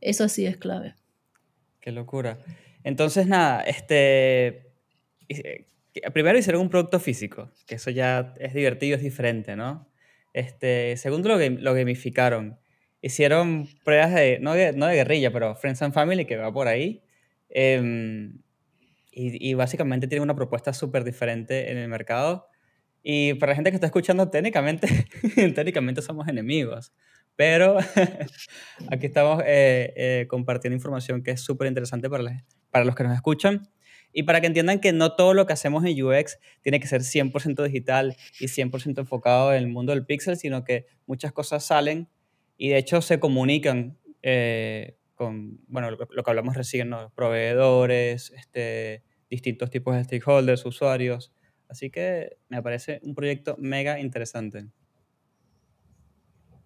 Eso 0.00 0.28
sí 0.28 0.46
es 0.46 0.56
clave. 0.56 0.94
Qué 1.80 1.92
locura. 1.92 2.38
Entonces, 2.82 3.26
nada, 3.26 3.62
este. 3.62 4.70
Eh, 5.28 5.66
primero 6.12 6.38
hicieron 6.38 6.60
un 6.60 6.68
producto 6.68 6.98
físico, 7.00 7.50
que 7.66 7.76
eso 7.76 7.90
ya 7.90 8.34
es 8.38 8.52
divertido, 8.52 8.96
es 8.96 9.02
diferente, 9.02 9.56
¿no? 9.56 9.88
Este, 10.32 10.96
segundo, 10.96 11.28
lo, 11.28 11.38
lo 11.38 11.74
gamificaron. 11.74 12.58
Hicieron 13.00 13.68
pruebas 13.84 14.14
de 14.14 14.38
no, 14.40 14.54
de, 14.54 14.72
no 14.72 14.86
de 14.86 14.94
guerrilla, 14.96 15.32
pero 15.32 15.54
Friends 15.54 15.82
and 15.82 15.94
Family, 15.94 16.24
que 16.24 16.36
va 16.36 16.52
por 16.52 16.68
ahí. 16.68 17.02
Em, 17.50 18.38
y, 19.12 19.50
y, 19.50 19.54
básicamente 19.54 20.08
tienen 20.08 20.24
una 20.24 20.34
propuesta 20.34 20.72
súper 20.72 21.04
diferente 21.04 21.70
en 21.70 21.78
el 21.78 21.88
mercado. 21.88 22.48
Y 23.06 23.34
para 23.34 23.52
la 23.52 23.56
gente 23.56 23.70
que 23.70 23.76
está 23.76 23.86
escuchando, 23.86 24.30
técnicamente, 24.30 24.88
técnicamente 25.54 26.00
somos 26.00 26.26
enemigos. 26.26 26.92
Pero 27.36 27.76
aquí 28.90 29.06
estamos 29.06 29.42
eh, 29.46 29.92
eh, 29.96 30.26
compartiendo 30.28 30.74
información 30.74 31.22
que 31.22 31.32
es 31.32 31.40
súper 31.40 31.68
interesante 31.68 32.08
para, 32.08 32.44
para 32.70 32.84
los 32.84 32.96
que 32.96 33.04
nos 33.04 33.14
escuchan 33.14 33.68
y 34.14 34.22
para 34.22 34.40
que 34.40 34.46
entiendan 34.46 34.80
que 34.80 34.92
no 34.92 35.16
todo 35.16 35.34
lo 35.34 35.44
que 35.44 35.52
hacemos 35.52 35.84
en 35.84 36.02
UX 36.02 36.38
tiene 36.62 36.80
que 36.80 36.86
ser 36.86 37.02
100% 37.02 37.62
digital 37.64 38.16
y 38.40 38.46
100% 38.46 39.00
enfocado 39.00 39.52
en 39.52 39.58
el 39.58 39.66
mundo 39.66 39.92
del 39.92 40.06
pixel, 40.06 40.38
sino 40.38 40.64
que 40.64 40.86
muchas 41.06 41.32
cosas 41.32 41.64
salen 41.66 42.08
y 42.56 42.70
de 42.70 42.78
hecho 42.78 43.02
se 43.02 43.18
comunican 43.20 43.98
eh, 44.22 44.96
con, 45.14 45.60
bueno, 45.66 45.90
lo, 45.90 45.98
que 45.98 46.30
hablamos 46.30 46.56
recién, 46.56 46.88
¿no? 46.88 47.12
proveedores, 47.14 48.30
este, 48.30 49.02
distintos 49.28 49.70
tipos 49.70 49.94
de 49.96 50.04
stakeholders, 50.04 50.64
usuarios. 50.64 51.32
Así 51.68 51.90
que 51.90 52.36
me 52.48 52.62
parece 52.62 53.00
un 53.02 53.14
proyecto 53.14 53.56
mega 53.58 53.98
interesante. 53.98 54.66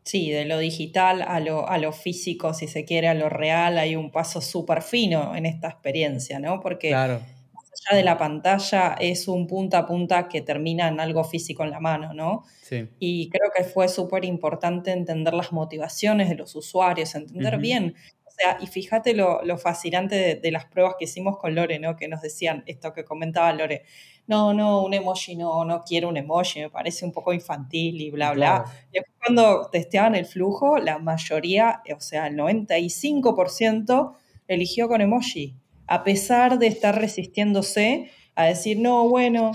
Sí, 0.09 0.31
de 0.31 0.47
lo 0.47 0.59
digital 0.59 1.21
a 1.21 1.39
lo, 1.39 1.69
a 1.69 1.77
lo 1.77 1.93
físico, 1.93 2.55
si 2.55 2.67
se 2.67 2.87
quiere, 2.87 3.09
a 3.09 3.15
lo 3.15 3.29
real, 3.29 3.77
hay 3.77 3.95
un 3.95 4.11
paso 4.11 4.41
súper 4.41 4.81
fino 4.81 5.37
en 5.37 5.45
esta 5.45 5.69
experiencia, 5.69 6.39
¿no? 6.39 6.61
Porque 6.61 6.93
más 6.93 7.13
allá 7.13 7.97
de 7.99 8.03
la 8.03 8.17
pantalla 8.17 8.97
es 8.99 9.29
un 9.29 9.47
punta 9.47 9.81
a 9.81 9.87
punta 9.87 10.27
que 10.29 10.41
termina 10.41 10.89
en 10.89 10.99
algo 10.99 11.25
físico 11.25 11.63
en 11.63 11.73
la 11.73 11.81
mano, 11.81 12.15
¿no? 12.15 12.45
Sí. 12.63 12.89
Y 12.99 13.29
creo 13.29 13.51
que 13.55 13.65
fue 13.65 13.87
súper 13.89 14.25
importante 14.25 14.93
entender 14.93 15.35
las 15.35 15.53
motivaciones 15.53 16.31
de 16.31 16.37
los 16.37 16.55
usuarios, 16.57 17.15
entender 17.15 17.59
bien 17.59 17.95
sea, 18.39 18.59
y 18.61 18.67
fíjate 18.67 19.15
lo, 19.15 19.41
fascinante 19.59 20.37
de, 20.37 20.51
las 20.51 20.67
pruebas 20.67 20.95
que 20.99 21.05
hicimos 21.05 21.39
con 21.39 21.55
Lore, 21.55 21.79
¿no? 21.79 21.97
Que 21.97 22.09
nos 22.09 22.23
decían 22.23 22.63
esto 22.67 22.93
que 22.93 23.05
comentaba 23.05 23.53
Lore. 23.53 23.85
No, 24.27 24.53
no, 24.53 24.83
un 24.83 24.95
emoji 24.95 25.37
no, 25.37 25.65
no 25.65 25.83
quiero 25.85 26.09
un 26.09 26.17
emoji, 26.17 26.61
me 26.61 26.71
parece 26.71 27.05
un 27.05 27.13
poco 27.13 27.33
infantil 27.33 28.01
y 28.01 28.11
bla, 28.11 28.33
bla. 28.33 28.65
Y 28.93 28.99
cuando 29.19 29.69
testeaban 29.71 30.15
el 30.15 30.27
flujo, 30.27 30.79
la 30.79 30.99
mayoría, 30.99 31.83
o 31.97 32.01
sea, 32.01 32.27
el 32.27 32.37
95% 32.37 34.15
eligió 34.47 34.89
con 34.89 35.01
emoji, 35.01 35.57
a 35.87 36.05
pesar 36.05 36.59
de 36.59 36.67
estar 36.67 37.01
resistiéndose 37.01 38.11
a 38.35 38.45
decir, 38.45 38.79
no, 38.79 39.09
bueno, 39.09 39.53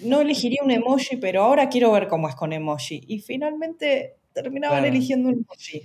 no 0.00 0.20
elegiría 0.20 0.62
un 0.62 0.70
emoji, 0.70 1.16
pero 1.16 1.42
ahora 1.42 1.68
quiero 1.68 1.92
ver 1.92 2.08
cómo 2.08 2.28
es 2.28 2.34
con 2.34 2.52
emoji. 2.52 3.02
Y 3.06 3.18
finalmente 3.18 4.16
terminaban 4.32 4.84
eligiendo 4.84 5.28
un 5.28 5.44
emoji 5.44 5.82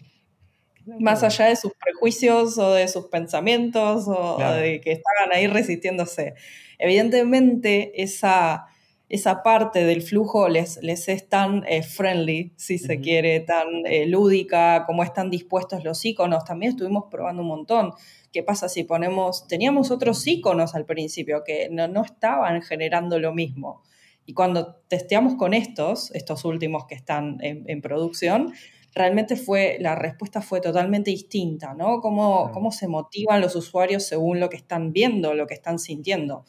más 1.00 1.24
allá 1.24 1.46
de 1.46 1.56
sus 1.56 1.72
prejuicios 1.74 2.58
o 2.58 2.74
de 2.74 2.88
sus 2.88 3.06
pensamientos 3.08 4.08
o 4.08 4.38
de 4.38 4.82
que 4.82 4.92
estaban 4.94 5.32
ahí 5.34 5.48
resistiéndose. 5.48 6.34
Evidentemente, 6.78 8.02
esa, 8.02 8.68
esa 9.10 9.44
parte 9.44 9.84
del 9.86 10.02
flujo 10.02 10.48
les, 10.48 10.82
les 10.82 11.10
es 11.10 11.28
tan 11.28 11.66
eh, 11.68 11.84
friendly, 11.84 12.54
si 12.56 12.78
se 12.78 13.00
quiere, 13.02 13.42
tan 13.42 13.86
eh, 13.86 14.06
lúdica, 14.06 14.86
como 14.86 15.04
están 15.04 15.30
dispuestos 15.30 15.84
los 15.84 16.04
iconos. 16.06 16.46
También 16.46 16.72
estuvimos 16.72 17.06
probando 17.12 17.42
un 17.42 17.50
montón. 17.50 17.94
¿Qué 18.32 18.44
pasa 18.44 18.70
si 18.70 18.84
ponemos, 18.84 19.48
teníamos 19.48 19.92
otros 19.92 20.26
iconos 20.26 20.76
al 20.76 20.86
principio 20.86 21.44
que 21.44 21.68
no, 21.70 21.88
no 21.88 22.04
estaban 22.04 22.62
generando 22.62 23.20
lo 23.20 23.34
mismo? 23.34 23.84
Y 24.26 24.34
cuando 24.34 24.76
testeamos 24.88 25.36
con 25.36 25.56
estos, 25.56 26.12
estos 26.14 26.46
últimos 26.46 26.86
que 26.86 26.94
están 26.94 27.40
en, 27.42 27.64
en 27.68 27.82
producción, 27.82 28.54
realmente 28.94 29.36
fue, 29.36 29.78
la 29.80 29.96
respuesta 29.96 30.42
fue 30.42 30.62
totalmente 30.62 31.12
distinta, 31.12 31.74
¿no? 31.74 32.02
Cómo, 32.02 32.52
cómo 32.52 32.72
se 32.72 32.88
motivan 32.88 33.42
los 33.42 33.56
usuarios 33.56 34.04
según 34.04 34.40
lo 34.40 34.50
que 34.50 34.58
están 34.58 34.92
viendo, 34.92 35.34
lo 35.34 35.48
que 35.48 35.54
están 35.54 35.80
sintiendo. 35.80 36.46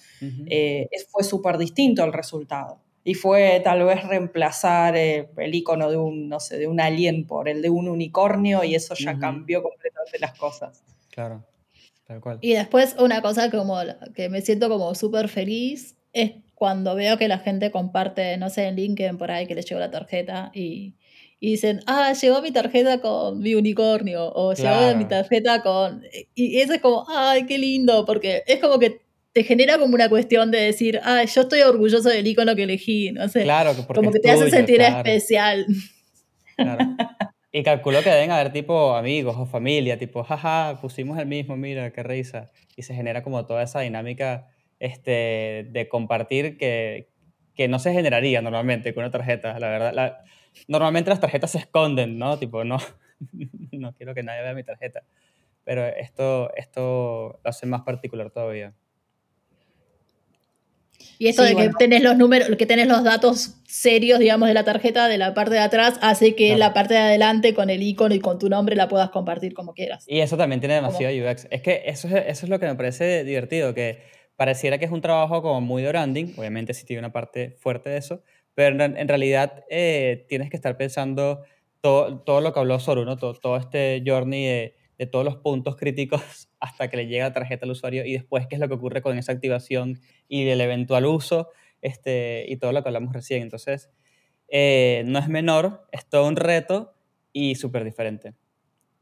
Eh, 0.47 0.89
fue 1.09 1.25
súper 1.25 1.59
distinto 1.59 2.05
el 2.05 2.13
resultado. 2.13 2.81
Y 3.03 3.15
fue 3.15 3.61
tal 3.65 3.83
vez 3.85 4.05
reemplazar 4.05 4.95
eh, 4.97 5.31
el 5.39 5.55
icono 5.55 5.91
de 5.91 5.97
un, 5.97 6.29
no 6.29 6.39
sé, 6.39 6.59
de 6.59 6.67
un 6.67 6.81
alien 6.81 7.27
por 7.27 7.49
el 7.49 7.63
de 7.63 7.71
un 7.71 7.89
unicornio 7.89 8.63
y 8.63 8.75
eso 8.75 8.95
ya 8.95 9.19
cambió 9.19 9.63
completamente 9.63 10.19
las 10.19 10.37
cosas. 10.39 10.85
Claro, 11.11 11.47
tal 12.07 12.21
cual. 12.21 12.39
Y 12.43 12.53
después 12.53 12.97
una 12.99 13.23
cosa 13.23 13.51
como 13.51 13.77
que 14.15 14.29
me 14.29 14.43
siento 14.43 14.69
como 14.69 14.95
súper 14.95 15.29
feliz 15.29 15.97
es 16.13 16.33
cuando 16.55 16.95
veo 16.95 17.17
que 17.17 17.27
la 17.27 17.39
gente 17.39 17.71
comparte, 17.71 18.37
no 18.37 18.51
sé, 18.51 18.67
en 18.67 18.77
LinkedIn 18.77 19.17
por 19.17 19.31
ahí 19.31 19.47
que 19.47 19.55
le 19.55 19.63
llegó 19.63 19.81
la 19.81 19.91
tarjeta 19.91 20.51
y, 20.55 20.95
y 21.43 21.53
dicen, 21.53 21.81
ah, 21.87 22.13
llegó 22.13 22.43
mi 22.43 22.53
tarjeta 22.53 23.01
con 23.01 23.41
mi 23.41 23.55
unicornio, 23.55 24.31
o 24.35 24.53
llegó 24.53 24.95
mi 24.95 25.07
tarjeta 25.07 25.63
con... 25.63 26.03
Y 26.35 26.61
eso 26.61 26.75
es 26.75 26.83
como, 26.83 27.07
ay, 27.09 27.47
qué 27.47 27.57
lindo, 27.57 28.05
porque 28.05 28.43
es 28.47 28.61
como 28.61 28.79
que 28.79 29.01
te 29.33 29.43
genera 29.43 29.79
como 29.79 29.95
una 29.95 30.11
cuestión 30.11 30.51
de 30.51 30.61
decir, 30.61 31.01
ah, 31.03 31.25
yo 31.25 31.41
estoy 31.41 31.63
orgulloso 31.63 32.11
del 32.11 32.27
icono 32.27 32.55
que 32.55 32.65
elegí, 32.65 33.13
no 33.13 33.27
sé. 33.29 33.45
Claro, 33.45 33.75
como 33.95 34.13
que 34.13 34.21
te 34.21 34.31
hace 34.31 34.51
sentir 34.51 34.83
especial. 34.83 35.67
Claro. 36.57 36.85
Y 37.53 37.63
calculo 37.65 38.03
que 38.03 38.11
deben 38.11 38.31
haber 38.31 38.53
tipo 38.53 38.95
amigos 38.95 39.35
o 39.37 39.47
familia, 39.47 39.99
tipo, 39.99 40.23
jaja, 40.23 40.79
pusimos 40.81 41.19
el 41.19 41.27
mismo, 41.27 41.57
mira, 41.57 41.91
qué 41.91 42.03
risa. 42.03 42.51
Y 42.77 42.83
se 42.83 42.95
genera 42.95 43.23
como 43.23 43.45
toda 43.47 43.63
esa 43.63 43.81
dinámica 43.81 44.47
este, 44.79 45.67
de 45.71 45.89
compartir 45.89 46.59
que, 46.59 47.09
que 47.57 47.67
no 47.67 47.79
se 47.79 47.93
generaría 47.93 48.41
normalmente 48.41 48.95
con 48.95 49.03
una 49.05 49.11
tarjeta, 49.11 49.59
la 49.59 49.69
verdad. 49.69 49.93
La, 49.95 50.25
Normalmente 50.69 51.11
las 51.11 51.21
tarjetas 51.21 51.53
se 51.53 51.59
esconden, 51.59 52.19
¿no? 52.19 52.39
Tipo, 52.39 52.65
no, 52.65 52.79
no 53.73 53.95
quiero 53.95 54.15
que 54.15 54.23
nadie 54.23 54.43
vea 54.43 54.55
mi 54.55 54.65
tarjeta. 54.65 55.03
Pero 55.65 55.87
esto, 55.87 56.51
esto 56.57 57.41
lo 57.43 57.51
hace 57.51 57.67
más 57.67 57.83
particular 57.83 58.31
todavía. 58.31 58.75
Y 61.19 61.29
esto 61.29 61.43
de 61.43 61.55
que 61.55 61.71
tenés 61.79 62.03
los 62.03 62.17
números, 62.17 62.49
que 62.57 62.67
tenés 62.67 62.87
los 62.87 63.05
datos 63.05 63.57
serios, 63.67 64.19
digamos, 64.19 64.49
de 64.49 64.55
la 64.55 64.65
tarjeta 64.65 65.09
de 65.09 65.19
la 65.19 65.35
parte 65.35 65.55
de 65.55 65.61
atrás, 65.61 65.99
hace 66.03 66.35
que 66.35 66.57
la 66.57 66.73
parte 66.73 66.95
de 66.95 67.01
adelante 67.01 67.55
con 67.55 67.71
el 67.71 67.83
icono 67.83 68.15
y 68.15 68.21
con 68.21 68.39
tu 68.39 68.49
nombre 68.49 68.77
la 68.77 68.89
puedas 68.89 69.11
compartir 69.11 69.55
como 69.55 69.75
quieras. 69.75 70.05
Y 70.09 70.21
eso 70.21 70.37
también 70.37 70.61
tiene 70.61 70.75
demasiado 70.75 71.15
UX. 71.15 71.47
Es 71.51 71.63
que 71.63 71.83
eso 71.87 72.09
es, 72.09 72.15
eso 72.27 72.47
es 72.47 72.49
lo 72.49 72.59
que 72.59 72.67
me 72.67 72.75
parece 72.75 73.25
divertido, 73.25 73.75
que 73.75 73.99
pareciera 74.37 74.79
que 74.79 74.87
es 74.87 74.91
un 74.91 75.03
trabajo 75.03 75.43
como 75.43 75.61
muy 75.61 75.83
de 75.83 75.89
branding, 75.89 76.33
obviamente 76.39 76.73
sí 76.73 76.87
tiene 76.87 77.01
una 77.01 77.13
parte 77.13 77.57
fuerte 77.61 77.91
de 77.91 77.99
eso, 77.99 78.23
pero 78.61 78.85
en, 78.85 79.09
realidad 79.09 79.65
eh, 79.71 80.27
tienes 80.29 80.51
que 80.51 80.57
estar 80.57 80.77
pensando 80.77 81.45
todo, 81.81 82.21
todo, 82.21 82.43
lo 82.43 82.53
que 82.53 82.61
habló 82.61 82.79
Soru, 82.79 83.07
¿no? 83.07 83.17
todo, 83.17 83.33
todo 83.33 83.57
este 83.57 84.03
journey 84.07 84.45
de, 84.45 84.75
de, 84.99 85.07
todos 85.07 85.25
los 85.25 85.37
puntos 85.37 85.77
críticos 85.77 86.51
hasta 86.61 86.91
que 86.91 86.99
le 86.99 87.07
llega 87.07 87.25
la 87.25 87.33
tarjeta 87.33 87.65
al 87.65 87.71
usuario 87.71 88.05
y 88.05 88.13
después 88.13 88.47
qué 88.47 88.57
es 88.57 88.61
lo 88.61 88.69
que 88.69 88.75
ocurre 88.75 89.01
con 89.01 89.17
esa 89.17 89.33
activación 89.33 89.99
y 90.29 90.47
el 90.47 90.61
eventual 90.61 91.07
uso 91.07 91.49
este, 91.81 92.45
y 92.49 92.59
todo 92.59 92.73
lo 92.73 92.83
que 92.83 92.91
hablamos 92.91 93.15
recién. 93.15 93.41
Entonces, 93.41 93.89
eh, 94.49 95.05
no 95.07 95.19
es 95.19 95.29
menor, 95.29 95.87
es 95.91 96.07
todo 96.07 96.29
un 96.29 96.37
reto 96.37 96.93
y 97.33 97.55
súper 97.55 97.83
diferente. 97.83 98.35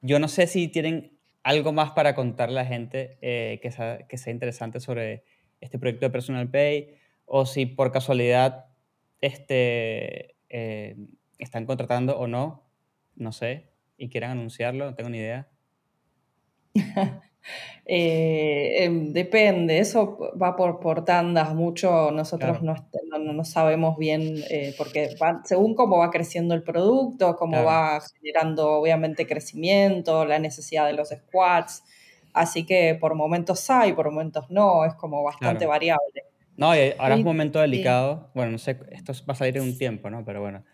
Yo 0.02 0.20
no 0.20 0.28
sé 0.28 0.46
si 0.46 0.68
tienen 0.68 1.18
algo 1.42 1.72
más 1.72 1.90
para 1.90 2.14
contarle 2.14 2.60
a 2.60 2.62
la 2.62 2.68
gente 2.68 3.18
eh, 3.22 3.58
que, 3.60 3.72
sea, 3.72 4.06
que 4.06 4.18
sea 4.18 4.32
interesante 4.32 4.78
sobre 4.78 5.24
este 5.60 5.80
proyecto 5.80 6.06
de 6.06 6.10
Personal 6.10 6.48
Pay 6.48 6.94
o 7.24 7.44
si 7.44 7.66
por 7.66 7.90
casualidad 7.90 8.67
este, 9.20 10.36
eh, 10.48 10.96
están 11.38 11.66
contratando 11.66 12.18
o 12.18 12.26
no, 12.26 12.68
no 13.16 13.32
sé, 13.32 13.70
y 13.96 14.08
quieran 14.08 14.32
anunciarlo, 14.32 14.86
no 14.86 14.94
tengo 14.94 15.10
ni 15.10 15.18
idea. 15.18 15.48
Eh, 17.86 18.84
em, 18.84 19.12
depende, 19.14 19.78
eso 19.78 20.18
va 20.40 20.54
por, 20.54 20.80
por 20.80 21.06
tandas, 21.06 21.54
mucho 21.54 22.10
nosotros 22.10 22.60
no, 22.62 22.74
no, 23.18 23.44
sabemos 23.44 23.96
bien, 23.96 24.34
eh, 24.50 24.74
porque 24.76 25.16
según 25.44 25.74
cómo 25.74 25.96
va 25.96 26.10
creciendo 26.10 26.54
el 26.54 26.62
producto, 26.62 27.36
cómo 27.36 27.64
va 27.64 28.00
generando 28.20 28.72
obviamente 28.72 29.26
crecimiento, 29.26 30.26
la 30.26 30.38
necesidad 30.38 30.86
de 30.86 30.92
los 30.92 31.08
squads, 31.08 31.82
así 32.34 32.66
que 32.66 32.94
por 33.00 33.14
momentos 33.14 33.70
hay, 33.70 33.94
por 33.94 34.10
momentos 34.10 34.50
no, 34.50 34.84
es 34.84 34.94
como 34.94 35.22
bastante 35.22 35.64
variable. 35.64 36.24
No, 36.58 36.74
y 36.74 36.92
ahora 36.98 37.14
es 37.14 37.20
un 37.20 37.24
momento 37.24 37.60
delicado. 37.60 38.30
Bueno, 38.34 38.50
no 38.50 38.58
sé, 38.58 38.76
esto 38.90 39.12
va 39.28 39.32
a 39.32 39.36
salir 39.36 39.56
en 39.56 39.62
un 39.62 39.78
tiempo, 39.78 40.10
¿no? 40.10 40.24
Pero 40.24 40.40
bueno. 40.40 40.64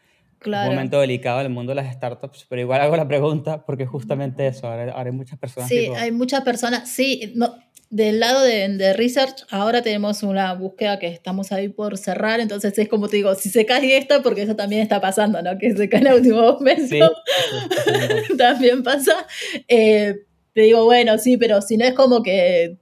un 0.46 0.52
momento 0.52 0.98
delicado 0.98 1.40
en 1.40 1.46
el 1.46 1.52
mundo 1.52 1.72
de 1.72 1.76
las 1.76 1.94
startups, 1.94 2.46
pero 2.48 2.62
igual 2.62 2.80
hago 2.80 2.96
la 2.96 3.06
pregunta 3.06 3.66
porque 3.66 3.84
justamente 3.84 4.46
eso, 4.46 4.66
ahora, 4.66 4.94
hay 4.96 5.12
muchas 5.12 5.38
personas. 5.38 5.68
Sí, 5.68 5.88
hay 5.94 6.10
muchas 6.10 6.40
personas, 6.40 6.88
sí, 6.88 7.34
no, 7.36 7.54
del 7.90 8.18
lado 8.18 8.42
de, 8.42 8.66
de, 8.70 8.94
research, 8.94 9.44
ahora 9.50 9.82
tenemos 9.82 10.22
una 10.22 10.54
búsqueda 10.54 10.98
que 10.98 11.08
estamos 11.08 11.52
ahí 11.52 11.68
por 11.68 11.98
cerrar, 11.98 12.40
entonces 12.40 12.76
es 12.78 12.88
como 12.88 13.08
te 13.08 13.16
digo, 13.16 13.34
si 13.34 13.50
se 13.50 13.66
cae 13.66 13.98
esta, 13.98 14.22
porque 14.22 14.42
eso 14.42 14.56
también 14.56 14.80
está 14.80 15.02
pasando, 15.02 15.42
¿no? 15.42 15.58
Que 15.58 15.76
se 15.76 15.90
cae 15.90 16.00
en 16.00 16.06
el 16.06 16.14
último 16.14 16.40
momento, 16.40 16.88
sí, 16.88 18.36
también 18.38 18.82
pasa. 18.82 19.26
Eh, 19.68 20.14
te 20.54 20.62
digo, 20.62 20.84
bueno, 20.84 21.18
sí, 21.18 21.36
pero 21.36 21.60
si 21.60 21.76
no 21.76 21.84
es 21.84 21.92
como 21.92 22.22
que 22.22 22.78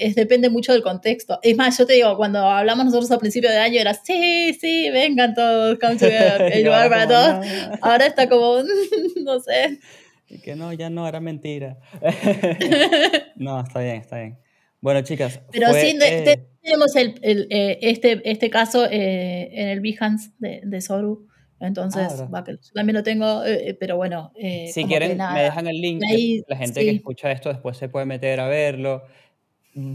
es, 0.00 0.14
depende 0.14 0.50
mucho 0.50 0.72
del 0.72 0.82
contexto. 0.82 1.38
Es 1.42 1.56
más, 1.56 1.76
yo 1.78 1.86
te 1.86 1.94
digo, 1.94 2.16
cuando 2.16 2.40
hablamos 2.40 2.86
nosotros 2.86 3.10
al 3.10 3.18
principio 3.18 3.50
de 3.50 3.58
año 3.58 3.80
era, 3.80 3.94
sí, 3.94 4.54
sí, 4.60 4.90
vengan 4.90 5.34
todos, 5.34 5.78
come 5.78 5.94
together, 5.98 6.52
el 6.52 6.64
lugar 6.64 6.88
para 6.88 7.06
todos. 7.06 7.46
Ahora 7.82 8.06
está 8.06 8.28
como, 8.28 8.58
no 9.24 9.40
sé. 9.40 9.78
Y 10.28 10.38
que 10.40 10.54
no, 10.54 10.72
ya 10.72 10.90
no, 10.90 11.06
era 11.06 11.20
mentira. 11.20 11.78
no, 13.36 13.60
está 13.60 13.80
bien, 13.80 13.96
está 13.96 14.18
bien. 14.18 14.38
Bueno, 14.80 15.02
chicas. 15.02 15.40
Pero 15.52 15.72
sí, 15.74 15.98
eh, 16.00 16.46
tenemos 16.62 16.96
el, 16.96 17.14
el, 17.22 17.46
eh, 17.50 17.78
este, 17.82 18.22
este 18.24 18.48
caso 18.48 18.86
eh, 18.86 19.50
en 19.52 19.68
el 19.68 19.80
Behance 19.80 20.30
de, 20.38 20.62
de 20.64 20.80
Soru. 20.80 21.26
Entonces, 21.58 22.06
ah, 22.32 22.44
también 22.74 22.96
lo 22.96 23.02
tengo, 23.02 23.42
pero 23.78 23.98
bueno. 23.98 24.32
si 24.72 24.84
quieren, 24.84 25.18
me 25.18 25.42
dejan 25.42 25.66
el 25.66 25.78
link. 25.78 26.02
la 26.48 26.56
gente 26.56 26.80
que 26.80 26.90
escucha 26.90 27.30
esto 27.30 27.50
después 27.50 27.76
se 27.76 27.90
puede 27.90 28.06
meter 28.06 28.40
a 28.40 28.48
verlo 28.48 29.02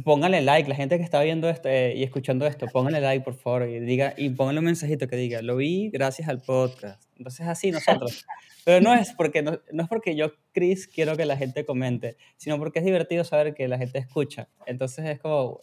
pónganle 0.04 0.42
like, 0.42 0.70
la 0.70 0.76
gente 0.76 0.98
que 0.98 1.04
está 1.04 1.22
viendo 1.22 1.50
esto 1.50 1.68
eh, 1.68 1.94
y 1.96 2.04
escuchando 2.04 2.48
esto, 2.48 2.68
pónganle 2.68 3.02
like 3.02 3.26
por 3.26 3.36
favor 3.36 3.68
y 3.68 3.80
diga 3.80 4.14
y 4.16 4.30
pónganle 4.30 4.60
un 4.60 4.66
mensajito 4.66 5.08
que 5.08 5.18
diga, 5.18 5.42
lo 5.42 5.58
vi 5.58 5.90
gracias 5.90 6.30
al 6.30 6.42
podcast. 6.42 7.04
Entonces 7.18 7.48
así 7.48 7.72
nosotros. 7.72 8.26
Pero 8.64 8.82
no 8.82 8.94
es 8.94 9.14
porque 9.14 9.44
no, 9.44 9.54
es 9.54 9.88
porque 9.88 10.16
yo 10.16 10.32
Chris 10.52 10.88
quiero 10.88 11.16
que 11.16 11.26
la 11.26 11.38
gente 11.38 11.66
comente, 11.66 12.18
sino 12.38 12.58
porque 12.58 12.80
es 12.80 12.86
divertido 12.86 13.24
saber 13.24 13.54
que 13.54 13.68
la 13.68 13.78
gente 13.78 14.00
escucha. 14.00 14.50
Entonces 14.66 15.06
es 15.06 15.20
como 15.20 15.60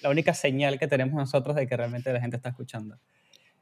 la 0.00 0.10
única 0.10 0.32
señal 0.32 0.78
que 0.78 0.86
tenemos 0.86 1.14
nosotros 1.16 1.56
de 1.56 1.66
que 1.66 1.76
realmente 1.76 2.12
la 2.12 2.20
gente 2.20 2.36
está 2.36 2.50
escuchando. 2.50 2.98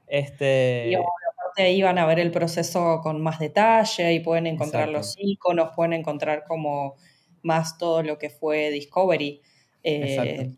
Este 0.06 0.90
y 0.90 0.94
aparte 0.94 1.62
ahí 1.62 1.82
van 1.82 1.98
a 1.98 2.06
ver 2.06 2.20
el 2.20 2.30
proceso 2.30 3.00
con 3.02 3.22
más 3.22 3.38
detalle 3.38 4.12
y 4.12 4.20
pueden 4.20 4.46
encontrar 4.46 4.90
los 4.90 5.16
iconos, 5.18 5.70
pueden 5.74 5.94
encontrar 5.94 6.44
como 6.46 6.94
más 7.42 7.78
todo 7.78 8.02
lo 8.02 8.18
que 8.18 8.30
fue 8.30 8.70
Discovery 8.70 9.40
eh, 9.84 10.50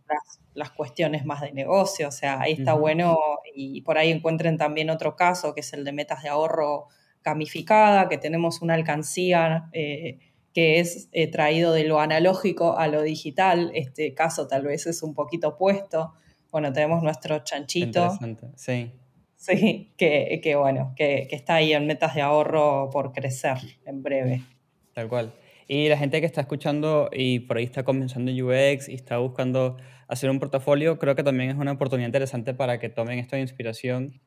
las, 0.54 0.70
cuestiones 0.70 1.24
más 1.26 1.40
de 1.40 1.52
negocio. 1.52 2.08
O 2.08 2.12
sea, 2.12 2.40
ahí 2.40 2.52
está 2.52 2.74
bueno 2.74 3.18
y 3.54 3.82
por 3.82 3.98
ahí 3.98 4.10
encuentren 4.10 4.56
también 4.56 4.88
otro 4.88 5.16
caso 5.16 5.54
que 5.54 5.60
es 5.60 5.72
el 5.72 5.84
de 5.84 5.92
metas 5.92 6.22
de 6.22 6.28
ahorro 6.28 6.86
gamificada, 7.24 8.08
que 8.08 8.18
tenemos 8.18 8.62
una 8.62 8.74
alcancía 8.74 9.68
eh, 9.72 10.20
que 10.54 10.78
es 10.78 11.08
eh, 11.12 11.26
traído 11.26 11.72
de 11.72 11.84
lo 11.84 12.00
analógico 12.00 12.78
a 12.78 12.86
lo 12.86 13.02
digital. 13.02 13.72
Este 13.74 14.14
caso 14.14 14.46
tal 14.46 14.62
vez 14.62 14.86
es 14.86 15.02
un 15.02 15.12
poquito 15.12 15.48
opuesto. 15.48 16.14
Bueno, 16.50 16.72
tenemos 16.72 17.02
nuestro 17.02 17.40
chanchito. 17.40 18.16
Sí. 18.54 18.92
Sí, 19.34 19.92
que, 19.98 20.40
que 20.42 20.56
bueno, 20.56 20.94
que, 20.96 21.26
que, 21.28 21.36
está 21.36 21.56
ahí 21.56 21.74
en 21.74 21.86
metas 21.86 22.14
de 22.14 22.22
ahorro 22.22 22.88
por 22.90 23.12
crecer 23.12 23.58
en 23.84 24.02
breve. 24.02 24.42
Tal 24.94 25.08
cual. 25.08 25.32
Y 25.68 25.88
la 25.88 25.98
gente 25.98 26.20
que 26.20 26.26
está 26.26 26.40
escuchando 26.40 27.10
y 27.12 27.40
por 27.40 27.56
ahí 27.56 27.64
está 27.64 27.82
comenzando 27.82 28.30
en 28.30 28.42
UX 28.42 28.88
y 28.88 28.94
está 28.94 29.18
buscando 29.18 29.76
hacer 30.08 30.30
un 30.30 30.38
portafolio, 30.38 30.98
creo 30.98 31.16
que 31.16 31.24
también 31.24 31.50
es 31.50 31.56
una 31.56 31.72
oportunidad 31.72 32.06
interesante 32.06 32.54
para 32.54 32.78
que 32.78 32.88
tomen 32.88 33.18
esto 33.18 33.34
de 33.36 33.42
inspiración 33.42 34.20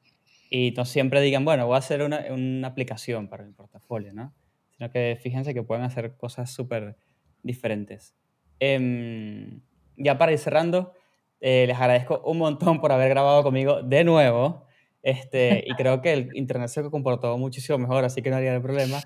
y 0.49 0.71
no 0.71 0.83
siempre 0.83 1.21
digan, 1.21 1.45
bueno, 1.45 1.65
voy 1.67 1.75
a 1.75 1.79
hacer 1.79 2.01
una, 2.01 2.25
una 2.31 2.67
aplicación 2.67 3.29
para 3.29 3.43
el 3.43 3.53
portafolio, 3.53 4.13
¿no? 4.13 4.33
Sino 4.71 4.91
que 4.91 5.17
fíjense 5.21 5.53
que 5.53 5.63
pueden 5.63 5.85
hacer 5.85 6.17
cosas 6.17 6.51
súper 6.51 6.97
diferentes. 7.43 8.15
Eh, 8.59 9.59
ya 9.95 10.17
para 10.17 10.31
ir 10.31 10.39
cerrando, 10.39 10.93
eh, 11.41 11.65
les 11.67 11.77
agradezco 11.77 12.21
un 12.25 12.37
montón 12.37 12.81
por 12.81 12.91
haber 12.91 13.09
grabado 13.09 13.43
conmigo 13.43 13.81
de 13.83 14.03
nuevo. 14.03 14.65
Este, 15.01 15.63
y 15.65 15.73
creo 15.75 16.01
que 16.01 16.11
el 16.11 16.35
internet 16.35 16.67
se 16.67 16.83
comportó 16.89 17.37
muchísimo 17.37 17.77
mejor, 17.77 18.03
así 18.03 18.21
que 18.21 18.29
no 18.29 18.35
haría 18.35 18.53
el 18.53 18.61
problema. 18.61 19.01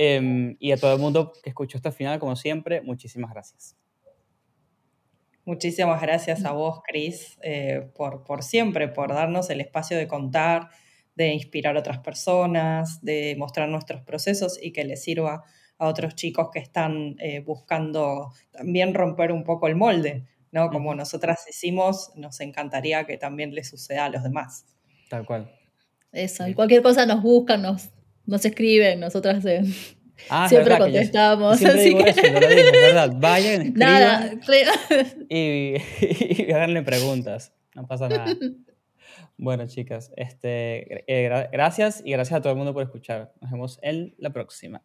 Em, 0.00 0.56
y 0.60 0.70
a 0.70 0.76
todo 0.76 0.94
el 0.94 1.00
mundo 1.00 1.32
que 1.42 1.50
escuchó 1.50 1.76
hasta 1.76 1.88
el 1.88 1.94
final, 1.94 2.20
como 2.20 2.36
siempre, 2.36 2.80
muchísimas 2.82 3.32
gracias. 3.32 3.76
Muchísimas 5.44 6.00
gracias 6.00 6.44
a 6.44 6.52
vos, 6.52 6.82
Cris, 6.86 7.36
eh, 7.42 7.90
por, 7.96 8.22
por 8.22 8.44
siempre, 8.44 8.86
por 8.86 9.12
darnos 9.12 9.50
el 9.50 9.60
espacio 9.60 9.96
de 9.96 10.06
contar, 10.06 10.68
de 11.16 11.32
inspirar 11.32 11.76
a 11.76 11.80
otras 11.80 11.98
personas, 11.98 13.02
de 13.02 13.34
mostrar 13.36 13.68
nuestros 13.68 14.02
procesos 14.02 14.56
y 14.62 14.72
que 14.72 14.84
les 14.84 15.02
sirva 15.02 15.42
a 15.78 15.88
otros 15.88 16.14
chicos 16.14 16.50
que 16.52 16.60
están 16.60 17.16
eh, 17.18 17.40
buscando 17.40 18.32
también 18.52 18.94
romper 18.94 19.32
un 19.32 19.42
poco 19.42 19.66
el 19.66 19.74
molde, 19.74 20.28
¿no? 20.52 20.70
Como 20.70 20.94
nosotras 20.94 21.44
hicimos, 21.48 22.12
nos 22.14 22.38
encantaría 22.38 23.04
que 23.04 23.18
también 23.18 23.52
les 23.52 23.68
suceda 23.68 24.04
a 24.04 24.10
los 24.10 24.22
demás. 24.22 24.64
Tal 25.10 25.26
cual. 25.26 25.50
Eso, 26.12 26.46
y 26.46 26.54
cualquier 26.54 26.82
cosa 26.82 27.04
nos 27.04 27.20
buscan, 27.20 27.62
nos, 27.62 27.90
nos 28.28 28.44
escriben, 28.44 29.00
nosotras 29.00 29.44
eh, 29.46 29.62
ah, 30.28 30.48
siempre 30.48 30.76
contestamos. 30.76 31.58
Siempre 31.58 31.82
digo 31.82 32.00
eso, 32.00 32.20
lo 32.22 32.40
digo, 32.40 32.70
¿verdad? 32.72 33.12
Vayan, 33.16 33.62
escriban 33.68 33.74
nada, 33.74 34.30
y, 35.28 35.74
y, 36.00 36.52
háganle 36.52 36.82
preguntas, 36.82 37.52
no 37.74 37.86
pasa 37.86 38.08
nada. 38.08 38.26
Bueno, 39.38 39.66
chicas, 39.66 40.12
este, 40.16 41.04
eh, 41.06 41.48
gracias 41.50 42.02
y 42.04 42.12
gracias 42.12 42.38
a 42.38 42.42
todo 42.42 42.52
el 42.52 42.58
mundo 42.58 42.74
por 42.74 42.82
escuchar. 42.82 43.32
Nos 43.40 43.50
vemos 43.50 43.78
en 43.82 44.14
la 44.18 44.30
próxima. 44.30 44.82